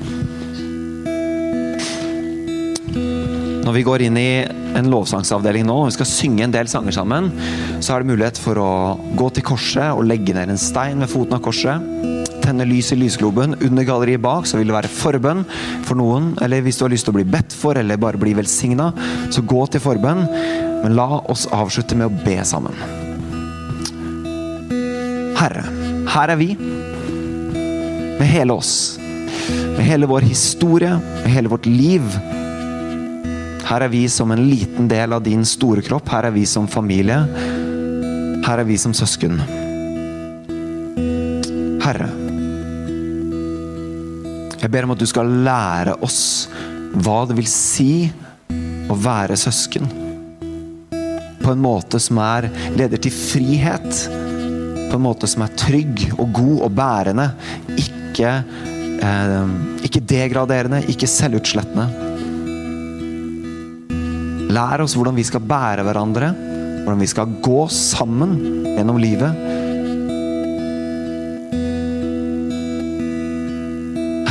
Når 3.68 3.76
vi 3.76 3.82
går 3.84 4.02
inn 4.06 4.16
i 4.16 4.46
en 4.80 4.88
lovsangsavdeling 4.88 5.66
nå, 5.68 5.74
og 5.82 5.90
vi 5.90 5.96
skal 5.98 6.08
synge 6.08 6.46
en 6.46 6.54
del 6.54 6.70
sanger 6.72 6.96
sammen, 6.96 7.26
så 7.84 7.98
er 7.98 8.00
det 8.00 8.14
mulighet 8.14 8.38
for 8.40 8.56
å 8.64 8.70
gå 9.20 9.26
til 9.36 9.44
korset 9.50 9.90
og 9.92 10.06
legge 10.08 10.32
ned 10.38 10.54
en 10.54 10.62
stein 10.62 11.04
ved 11.04 11.12
foten 11.12 11.36
av 11.36 11.42
korset. 11.44 11.84
Tenne 12.46 12.64
lys 12.64 12.94
i 12.96 12.98
lysgloben. 13.02 13.58
Under 13.68 13.84
galleriet 13.84 14.24
bak 14.24 14.48
så 14.48 14.56
vil 14.56 14.72
det 14.72 14.78
være 14.78 14.92
forbønn 14.94 15.44
for 15.84 16.00
noen. 16.00 16.30
Eller 16.46 16.64
hvis 16.64 16.80
du 16.80 16.86
har 16.86 16.94
lyst 16.94 17.10
til 17.10 17.12
å 17.12 17.18
bli 17.18 17.26
bedt 17.28 17.52
for, 17.52 17.76
eller 17.76 18.00
bare 18.00 18.22
bli 18.22 18.38
velsigna, 18.40 18.94
så 19.36 19.44
gå 19.44 19.66
til 19.74 19.84
forbønn. 19.84 20.24
Men 20.86 20.96
la 20.96 21.20
oss 21.28 21.44
avslutte 21.52 22.00
med 22.00 22.08
å 22.08 22.24
be 22.24 22.40
sammen. 22.48 22.80
Herre, 25.42 25.68
her 26.16 26.38
er 26.38 26.40
vi. 26.40 26.54
Med 28.16 28.28
hele 28.32 28.56
oss. 28.56 28.96
Med 29.76 29.84
hele 29.84 30.08
vår 30.08 30.32
historie, 30.32 30.96
med 31.20 31.32
hele 31.36 31.52
vårt 31.52 31.68
liv. 31.68 32.08
Her 33.68 33.84
er 33.84 33.92
vi 33.92 34.06
som 34.08 34.32
en 34.32 34.46
liten 34.48 34.88
del 34.88 35.12
av 35.12 35.26
din 35.26 35.42
store 35.46 35.82
kropp. 35.84 36.08
Her 36.08 36.30
er 36.30 36.36
vi 36.36 36.46
som 36.48 36.70
familie. 36.72 37.18
Her 38.46 38.62
er 38.62 38.68
vi 38.68 38.78
som 38.80 38.94
søsken. 38.96 39.42
Herre, 41.84 42.08
jeg 44.62 44.72
ber 44.72 44.88
om 44.88 44.96
at 44.96 45.04
du 45.04 45.06
skal 45.08 45.34
lære 45.44 45.98
oss 46.04 46.22
hva 46.96 47.20
det 47.28 47.36
vil 47.42 47.52
si 47.52 48.08
å 48.88 48.96
være 48.96 49.36
søsken. 49.40 49.92
På 51.44 51.52
en 51.52 51.64
måte 51.64 52.00
som 52.04 52.24
er, 52.24 52.48
leder 52.76 53.04
til 53.04 53.12
frihet. 53.12 54.02
På 54.88 54.96
en 54.96 55.06
måte 55.10 55.28
som 55.28 55.44
er 55.44 55.56
trygg 55.60 56.08
og 56.16 56.32
god 56.40 56.58
og 56.70 56.76
bærende. 56.80 57.30
Ikke, 57.76 58.34
eh, 59.04 59.56
ikke 59.84 60.08
degraderende, 60.08 60.86
ikke 60.88 61.08
selvutslettende. 61.20 62.07
Lær 64.48 64.80
oss 64.80 64.96
hvordan 64.96 65.18
vi 65.18 65.26
skal 65.28 65.44
bære 65.44 65.84
hverandre, 65.84 66.32
hvordan 66.86 67.02
vi 67.04 67.10
skal 67.12 67.34
gå 67.44 67.66
sammen 67.74 68.38
gjennom 68.64 69.00
livet. 69.02 69.44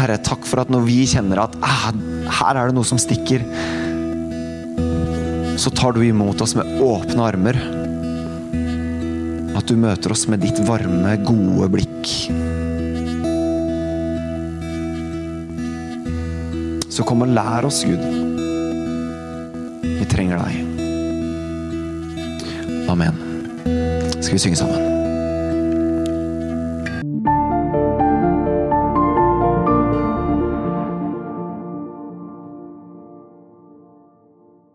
Herre, 0.00 0.16
takk 0.24 0.46
for 0.48 0.62
at 0.62 0.72
når 0.72 0.86
vi 0.86 1.02
kjenner 1.10 1.42
at 1.44 1.56
ah, 1.60 1.90
her 2.38 2.56
er 2.56 2.70
det 2.70 2.76
noe 2.78 2.88
som 2.88 3.00
stikker, 3.00 3.44
så 5.60 5.72
tar 5.76 5.96
du 5.96 6.02
imot 6.04 6.40
oss 6.44 6.56
med 6.56 6.80
åpne 6.84 7.26
armer. 7.26 7.60
At 9.56 9.68
du 9.68 9.76
møter 9.80 10.16
oss 10.16 10.26
med 10.32 10.44
ditt 10.44 10.60
varme, 10.68 11.16
gode 11.28 11.68
blikk. 11.76 12.12
Så 16.92 17.04
kom 17.04 17.26
og 17.26 17.36
lær 17.36 17.68
oss, 17.68 17.82
Gud. 17.84 18.25
Trenger 20.36 20.44
deg. 20.44 20.66
Amen. 22.88 23.14
Skal 24.22 24.32
vi 24.32 24.38
synge 24.38 24.56
sammen? 24.56 24.95